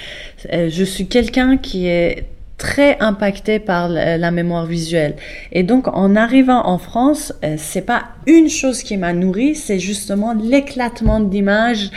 Euh, 0.53 0.69
je 0.69 0.83
suis 0.85 1.07
quelqu'un 1.07 1.57
qui 1.57 1.87
est 1.87 2.27
très 2.57 2.97
impacté 2.99 3.59
par 3.59 3.87
la 3.87 4.31
mémoire 4.31 4.65
visuelle. 4.65 5.15
Et 5.51 5.63
donc, 5.63 5.87
en 5.87 6.15
arrivant 6.15 6.65
en 6.65 6.77
France, 6.77 7.33
euh, 7.43 7.55
c'est 7.57 7.85
pas 7.85 8.03
une 8.25 8.49
chose 8.49 8.83
qui 8.83 8.97
m'a 8.97 9.13
nourri, 9.13 9.55
c'est 9.55 9.79
justement 9.79 10.33
l'éclatement 10.33 11.19
d'images. 11.19 11.91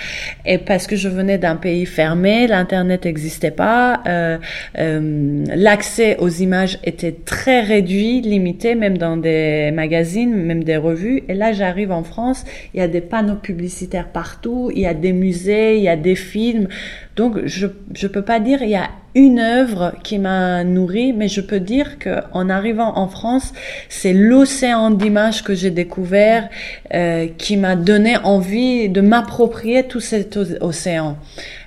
Et 0.45 0.59
parce 0.59 0.87
que 0.87 0.97
je 0.97 1.09
venais 1.09 1.39
d'un 1.39 1.57
pays 1.57 1.87
fermé, 1.87 2.47
l'internet 2.47 3.05
n'existait 3.05 3.51
pas, 3.51 4.03
euh, 4.07 4.39
euh, 4.79 5.45
l'accès 5.55 6.19
aux 6.19 6.29
images 6.29 6.79
était 6.85 7.13
très 7.25 7.63
réduit, 7.63 8.21
limité, 8.21 8.75
même 8.75 8.99
dans 8.99 9.17
des 9.17 9.71
magazines, 9.73 10.35
même 10.35 10.63
des 10.63 10.77
revues. 10.77 11.23
Et 11.29 11.35
là, 11.35 11.53
j'arrive 11.53 11.91
en 11.91 12.05
France, 12.05 12.45
il 12.75 12.81
y 12.81 12.83
a 12.83 12.89
des 12.89 13.01
panneaux 13.01 13.37
publicitaires 13.37 14.09
partout, 14.09 14.71
il 14.75 14.83
y 14.83 14.87
a 14.87 14.95
des 14.95 15.13
musées, 15.13 15.79
il 15.79 15.83
y 15.83 15.89
a 15.89 15.97
des 15.97 16.17
films. 16.17 16.69
Donc, 17.17 17.39
je 17.45 17.67
je 17.95 18.07
peux 18.07 18.23
pas 18.23 18.41
dire 18.41 18.63
il 18.63 18.71
y 18.71 18.77
a 18.77 18.89
une 19.15 19.39
œuvre 19.39 19.95
qui 20.03 20.19
m'a 20.19 20.65
nourri, 20.65 21.13
mais 21.13 21.29
je 21.29 21.41
peux 21.41 21.61
dire 21.61 21.99
que 21.99 22.21
en 22.33 22.49
arrivant 22.49 22.97
en 22.97 23.09
France, 23.09 23.53
c'est 23.89 24.13
l'océan 24.13 24.91
d'images 24.91 25.43
que 25.43 25.55
j'ai 25.55 25.71
découvert 25.71 26.49
euh, 26.95 27.27
qui 27.39 27.57
m'a 27.57 27.77
donné 27.77 28.17
envie 28.19 28.89
de 28.89 29.01
m'approprier 29.01 29.85
tout 29.85 30.01
cet 30.01 30.39
océan 30.61 31.17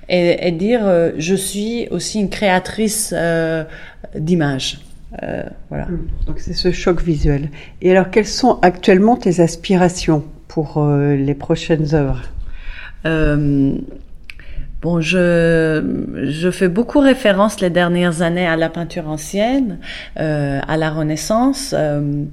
et, 0.10 0.48
et 0.48 0.52
dire 0.52 0.82
euh, 0.84 1.12
je 1.18 1.36
suis 1.36 1.88
aussi 1.90 2.20
une 2.20 2.30
créatrice 2.30 3.14
euh, 3.16 3.64
d'images. 4.16 4.80
Euh, 5.22 5.44
voilà. 5.70 5.86
Hum, 5.86 6.08
donc 6.26 6.40
c'est 6.40 6.54
ce 6.54 6.72
choc 6.72 7.02
visuel. 7.02 7.50
Et 7.82 7.92
alors, 7.92 8.10
quelles 8.10 8.26
sont 8.26 8.60
actuellement 8.62 9.16
tes 9.16 9.42
aspirations 9.42 10.24
pour 10.48 10.78
euh, 10.78 11.16
les 11.16 11.36
prochaines 11.36 11.94
œuvres? 11.94 12.22
Bon, 14.84 15.00
je, 15.00 15.82
je 16.24 16.52
fais 16.52 16.68
beaucoup 16.68 17.00
référence 17.00 17.62
les 17.62 17.70
dernières 17.70 18.22
années 18.22 18.46
à 18.46 18.58
la 18.58 18.68
peinture 18.68 19.08
ancienne, 19.08 19.80
euh, 20.20 20.60
à 20.68 20.76
la 20.76 20.90
Renaissance. 20.90 21.74
Euh, 21.76 22.26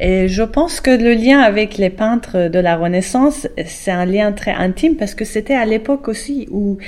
et 0.00 0.26
je 0.26 0.42
pense 0.42 0.80
que 0.80 0.90
le 0.90 1.14
lien 1.14 1.38
avec 1.38 1.76
les 1.78 1.90
peintres 1.90 2.48
de 2.48 2.58
la 2.58 2.74
Renaissance, 2.74 3.46
c'est 3.66 3.92
un 3.92 4.04
lien 4.04 4.32
très 4.32 4.50
intime 4.50 4.96
parce 4.96 5.14
que 5.14 5.24
c'était 5.24 5.54
à 5.54 5.64
l'époque 5.64 6.08
aussi 6.08 6.48
où 6.50 6.78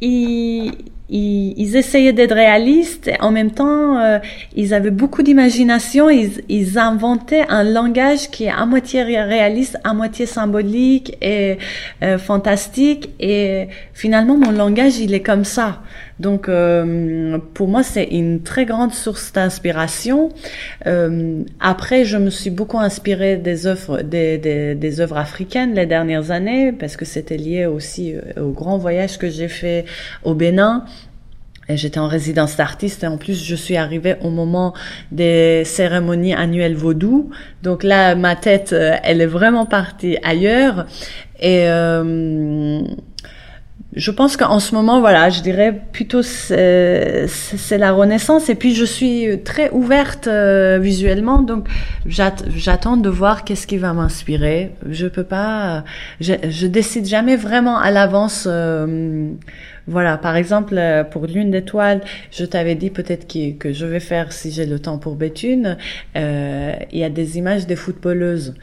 ils, 0.00 0.72
ils, 1.10 1.76
essayaient 1.76 2.12
d'être 2.12 2.34
réalistes, 2.34 3.10
en 3.20 3.30
même 3.30 3.50
temps, 3.50 3.98
euh, 3.98 4.18
ils 4.54 4.74
avaient 4.74 4.90
beaucoup 4.90 5.22
d'imagination, 5.22 6.10
ils, 6.10 6.42
ils, 6.48 6.78
inventaient 6.78 7.46
un 7.48 7.64
langage 7.64 8.30
qui 8.30 8.44
est 8.44 8.50
à 8.50 8.66
moitié 8.66 9.02
réaliste, 9.02 9.78
à 9.84 9.94
moitié 9.94 10.26
symbolique 10.26 11.16
et 11.22 11.56
euh, 12.02 12.18
fantastique, 12.18 13.10
et 13.20 13.68
finalement, 13.94 14.36
mon 14.36 14.50
langage, 14.50 14.98
il 14.98 15.14
est 15.14 15.22
comme 15.22 15.44
ça. 15.44 15.80
Donc, 16.20 16.48
euh, 16.48 17.38
pour 17.54 17.68
moi, 17.68 17.82
c'est 17.82 18.04
une 18.04 18.42
très 18.42 18.66
grande 18.66 18.92
source 18.92 19.32
d'inspiration. 19.32 20.30
après, 21.60 22.04
je 22.04 22.16
me 22.16 22.30
suis 22.30 22.50
beaucoup 22.50 22.78
inspirée 22.78 23.36
des 23.36 23.66
œuvres, 23.66 24.02
des, 24.02 24.38
des, 24.38 24.74
des 24.74 25.00
œuvres 25.00 25.16
africaines 25.18 25.74
les 25.74 25.86
dernières 25.86 26.30
années, 26.30 26.72
parce 26.72 26.96
que 26.96 27.04
c'était 27.04 27.36
lié 27.36 27.66
aussi 27.66 28.14
au 28.40 28.50
grand 28.50 28.78
voyage 28.78 29.18
que 29.18 29.28
j'ai 29.28 29.48
fait 29.48 29.84
au 30.24 30.34
Bénin. 30.34 30.84
J'étais 31.68 31.98
en 31.98 32.08
résidence 32.08 32.56
d'artiste 32.56 33.04
et 33.04 33.06
en 33.06 33.18
plus 33.18 33.44
je 33.44 33.54
suis 33.54 33.76
arrivée 33.76 34.16
au 34.22 34.30
moment 34.30 34.72
des 35.12 35.64
cérémonies 35.66 36.32
annuelles 36.32 36.74
vaudou. 36.74 37.30
Donc 37.62 37.82
là, 37.82 38.14
ma 38.14 38.36
tête, 38.36 38.72
euh, 38.72 38.96
elle 39.02 39.20
est 39.20 39.26
vraiment 39.26 39.66
partie 39.66 40.16
ailleurs. 40.22 40.86
Et 41.40 41.68
euh, 41.68 42.80
je 43.96 44.10
pense 44.10 44.36
qu'en 44.36 44.60
ce 44.60 44.74
moment, 44.74 45.00
voilà, 45.00 45.30
je 45.30 45.40
dirais 45.40 45.82
plutôt 45.92 46.22
c'est 46.22 47.26
la 47.78 47.92
renaissance. 47.92 48.48
Et 48.48 48.54
puis 48.54 48.74
je 48.74 48.84
suis 48.84 49.40
très 49.44 49.70
ouverte 49.70 50.26
euh, 50.26 50.78
visuellement, 50.80 51.42
donc 51.42 51.68
j'attends 52.06 52.96
de 52.96 53.08
voir 53.08 53.44
qu'est-ce 53.44 53.66
qui 53.66 53.78
va 53.78 53.92
m'inspirer. 53.92 54.72
Je 54.88 55.06
peux 55.06 55.24
pas, 55.24 55.84
je, 56.20 56.66
décide 56.66 57.06
jamais 57.06 57.36
vraiment 57.36 57.78
à 57.78 57.90
l'avance. 57.90 58.46
Euh, 58.46 59.30
voilà, 59.88 60.18
par 60.18 60.36
exemple, 60.36 60.74
euh, 60.76 61.02
pour 61.02 61.26
Lune 61.26 61.50
d'étoiles, 61.50 62.02
je 62.30 62.44
t'avais 62.44 62.74
dit 62.74 62.90
peut-être 62.90 63.26
que, 63.26 63.72
je 63.72 63.86
vais 63.86 64.00
faire, 64.00 64.32
si 64.32 64.52
j'ai 64.52 64.66
le 64.66 64.78
temps 64.78 64.98
pour 64.98 65.16
Béthune, 65.16 65.78
euh, 66.14 66.74
il 66.92 66.98
y 66.98 67.04
a 67.04 67.08
des 67.08 67.38
images 67.38 67.66
des 67.66 67.76
footballeuses. 67.76 68.54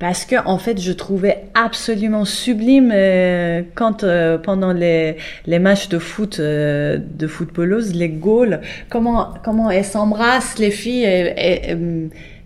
Parce 0.00 0.24
que 0.24 0.34
en 0.44 0.58
fait, 0.58 0.80
je 0.80 0.90
trouvais 0.90 1.44
absolument 1.54 2.24
sublime 2.24 2.90
euh, 2.92 3.62
quand 3.76 4.04
pendant 4.42 4.72
les, 4.72 5.16
les 5.46 5.58
matchs 5.60 5.88
de 5.88 5.98
foot 6.00 6.40
de 6.40 7.26
footballeuses, 7.28 7.94
les 7.94 8.08
goals, 8.08 8.60
comment 8.88 9.34
comment 9.44 9.70
elles 9.70 9.84
s'embrassent 9.84 10.58
les 10.58 10.72
filles. 10.72 11.04
Et, 11.04 11.76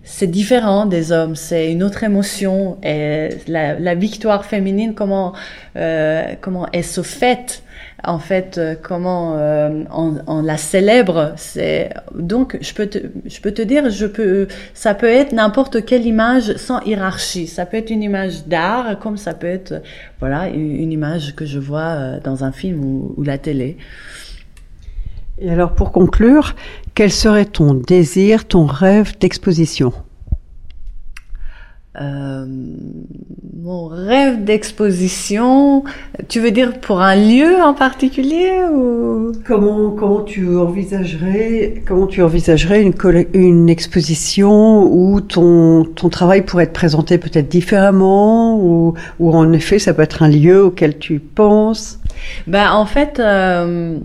c'est 0.07 0.27
différent 0.27 0.85
des 0.85 1.13
hommes, 1.13 1.35
c'est 1.35 1.73
une 1.73 1.83
autre 1.83 2.05
émotion. 2.05 2.77
Et 2.83 3.31
la, 3.49 3.79
la 3.79 3.95
victoire 3.95 4.45
féminine, 4.45 4.93
comment 4.95 5.33
comment 5.75 6.67
elle 6.73 6.85
se 6.85 7.01
fête 7.03 7.64
en 8.07 8.19
fait 8.19 8.59
euh, 8.59 8.75
comment 8.81 9.37
euh, 9.37 9.85
on, 9.93 10.43
la 10.43 10.57
célèbre 10.57 11.33
c'est 11.37 11.91
donc 12.15 12.59
je 12.61 12.73
peux 12.75 12.87
te 12.87 12.99
je 13.27 13.41
peux 13.41 13.53
te 13.53 13.63
dire 13.63 13.91
je 13.91 14.07
peux 14.07 14.49
ça 14.75 14.95
peut 14.95 15.09
être 15.09 15.33
n'importe 15.33 15.85
quelle 15.85 16.07
image 16.07 16.57
sans 16.57 16.81
hiérarchie. 16.83 17.47
Ça 17.47 17.67
peut 17.67 17.77
être 17.77 17.91
une 17.91 18.03
image 18.03 18.47
d'art 18.47 18.99
comme 18.99 19.17
ça 19.17 19.35
peut 19.35 19.47
être 19.47 19.83
voilà 20.21 20.49
une, 20.49 20.93
image 20.93 21.35
que 21.35 21.45
je 21.45 21.59
vois 21.59 21.81
euh, 21.81 22.21
dans 22.23 22.45
un 22.45 22.53
film 22.53 22.85
ou, 22.85 23.15
ou 23.17 23.23
la 23.23 23.39
télé. 23.39 23.77
Et 25.41 25.51
alors 25.51 25.73
pour 25.73 25.93
conclure 25.93 26.55
quel 26.95 27.11
serait 27.11 27.47
ton 27.47 27.75
désir 27.75 28.47
ton 28.47 28.67
rêve 28.67 29.19
d'exposition? 29.19 29.93
Euh, 32.01 32.45
mon 33.63 33.87
rêve 33.87 34.43
d'exposition, 34.43 35.85
tu 36.29 36.41
veux 36.41 36.51
dire 36.51 36.81
pour 36.81 37.01
un 37.01 37.15
lieu 37.15 37.63
en 37.63 37.73
particulier 37.73 38.51
ou? 38.73 39.31
Comment 39.47 39.91
comment 39.91 40.23
tu 40.23 40.57
envisagerais 40.57 41.83
comment 41.87 42.09
tu 42.09 42.21
envisagerais 42.21 42.83
une 42.83 42.95
une 43.33 43.69
exposition 43.71 44.83
où 44.93 45.21
ton 45.21 45.85
ton 45.85 46.09
travail 46.09 46.43
pourrait 46.43 46.65
être 46.65 46.73
présenté 46.73 47.17
peut-être 47.17 47.49
différemment 47.49 48.59
ou 48.59 48.95
ou 49.21 49.33
en 49.33 49.53
effet 49.53 49.79
ça 49.79 49.95
peut 49.95 50.03
être 50.03 50.25
un 50.25 50.29
lieu 50.29 50.65
auquel 50.65 50.99
tu 50.99 51.21
penses? 51.21 52.01
Ben 52.49 52.73
en 52.73 52.87
fait 52.87 53.21
euh, 53.21 53.99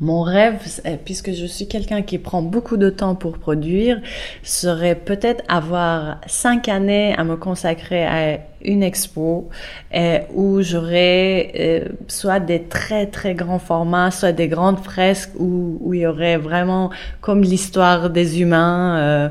mon 0.00 0.22
rêve, 0.22 0.56
puisque 1.04 1.32
je 1.32 1.46
suis 1.46 1.68
quelqu'un 1.68 2.02
qui 2.02 2.18
prend 2.18 2.42
beaucoup 2.42 2.76
de 2.76 2.90
temps 2.90 3.14
pour 3.14 3.38
produire, 3.38 4.00
serait 4.42 4.94
peut-être 4.94 5.44
avoir 5.48 6.20
cinq 6.26 6.68
années 6.68 7.14
à 7.16 7.24
me 7.24 7.36
consacrer 7.36 8.04
à 8.04 8.38
une 8.64 8.82
expo 8.82 9.48
euh, 9.94 10.18
où 10.34 10.62
j'aurais 10.62 11.52
euh, 11.58 11.88
soit 12.08 12.40
des 12.40 12.62
très 12.62 13.06
très 13.06 13.34
grands 13.34 13.58
formats, 13.58 14.10
soit 14.10 14.32
des 14.32 14.48
grandes 14.48 14.78
fresques 14.78 15.32
où, 15.38 15.78
où 15.80 15.94
il 15.94 16.00
y 16.00 16.06
aurait 16.06 16.36
vraiment 16.36 16.90
comme 17.20 17.42
l'histoire 17.42 18.10
des 18.10 18.40
humains. 18.40 18.98
Euh, 18.98 19.28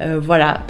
euh, 0.00 0.20
voilà, 0.20 0.60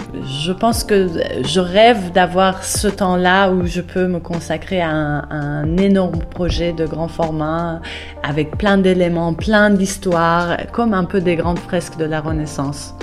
je 0.43 0.51
pense 0.51 0.83
que 0.83 1.09
je 1.43 1.59
rêve 1.59 2.11
d'avoir 2.11 2.63
ce 2.63 2.87
temps-là 2.87 3.51
où 3.51 3.65
je 3.65 3.81
peux 3.81 4.07
me 4.07 4.19
consacrer 4.19 4.81
à 4.81 4.89
un, 4.89 5.29
un 5.29 5.77
énorme 5.77 6.19
projet 6.19 6.73
de 6.73 6.85
grand 6.85 7.07
format 7.07 7.81
avec 8.23 8.57
plein 8.57 8.77
d'éléments, 8.77 9.33
plein 9.33 9.69
d'histoires, 9.69 10.57
comme 10.71 10.93
un 10.93 11.05
peu 11.05 11.21
des 11.21 11.35
grandes 11.35 11.59
fresques 11.59 11.97
de 11.97 12.05
la 12.05 12.21
Renaissance. 12.21 12.93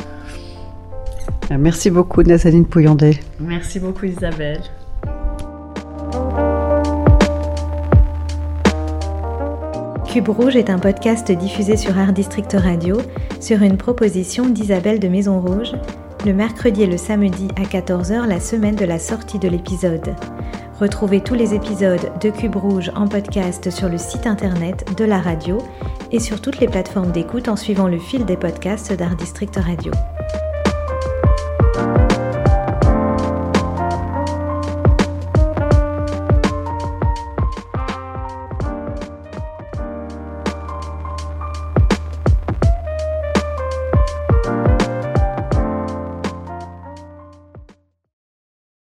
Merci 1.51 1.91
beaucoup 1.91 2.23
Nazaline 2.23 2.67
Pouillandé. 2.67 3.19
Merci 3.41 3.81
beaucoup 3.81 4.05
Isabelle. 4.05 4.61
Cube 10.09 10.29
Rouge 10.31 10.57
est 10.57 10.71
un 10.71 10.79
podcast 10.79 11.31
diffusé 11.31 11.77
sur 11.77 11.99
Art 11.99 12.13
District 12.13 12.53
Radio 12.53 12.97
sur 13.41 13.63
une 13.63 13.77
proposition 13.77 14.49
d'Isabelle 14.49 15.01
de 15.01 15.09
Maison 15.09 15.41
Rouge 15.41 15.75
le 16.25 16.33
mercredi 16.33 16.83
et 16.83 16.87
le 16.87 16.97
samedi 16.97 17.49
à 17.57 17.63
14h 17.63 18.27
la 18.27 18.41
semaine 18.41 18.75
de 18.75 18.85
la 18.85 18.99
sortie 18.99 19.39
de 19.39 19.49
l'épisode. 19.49 20.15
Retrouvez 20.81 21.21
tous 21.21 21.35
les 21.35 21.55
épisodes 21.55 22.11
de 22.21 22.31
Cube 22.31 22.57
Rouge 22.57 22.91
en 22.95 23.07
podcast 23.07 23.71
sur 23.71 23.89
le 23.89 23.99
site 23.99 24.27
internet 24.27 24.97
de 24.97 25.05
la 25.05 25.21
radio 25.21 25.59
et 26.11 26.21
sur 26.21 26.41
toutes 26.41 26.61
les 26.61 26.69
plateformes 26.69 27.13
d'écoute 27.13 27.49
en 27.49 27.57
suivant 27.57 27.89
le 27.89 27.99
fil 27.99 28.25
des 28.25 28.37
podcasts 28.37 28.93
d'Art 28.93 29.17
District 29.17 29.57
Radio. 29.57 29.93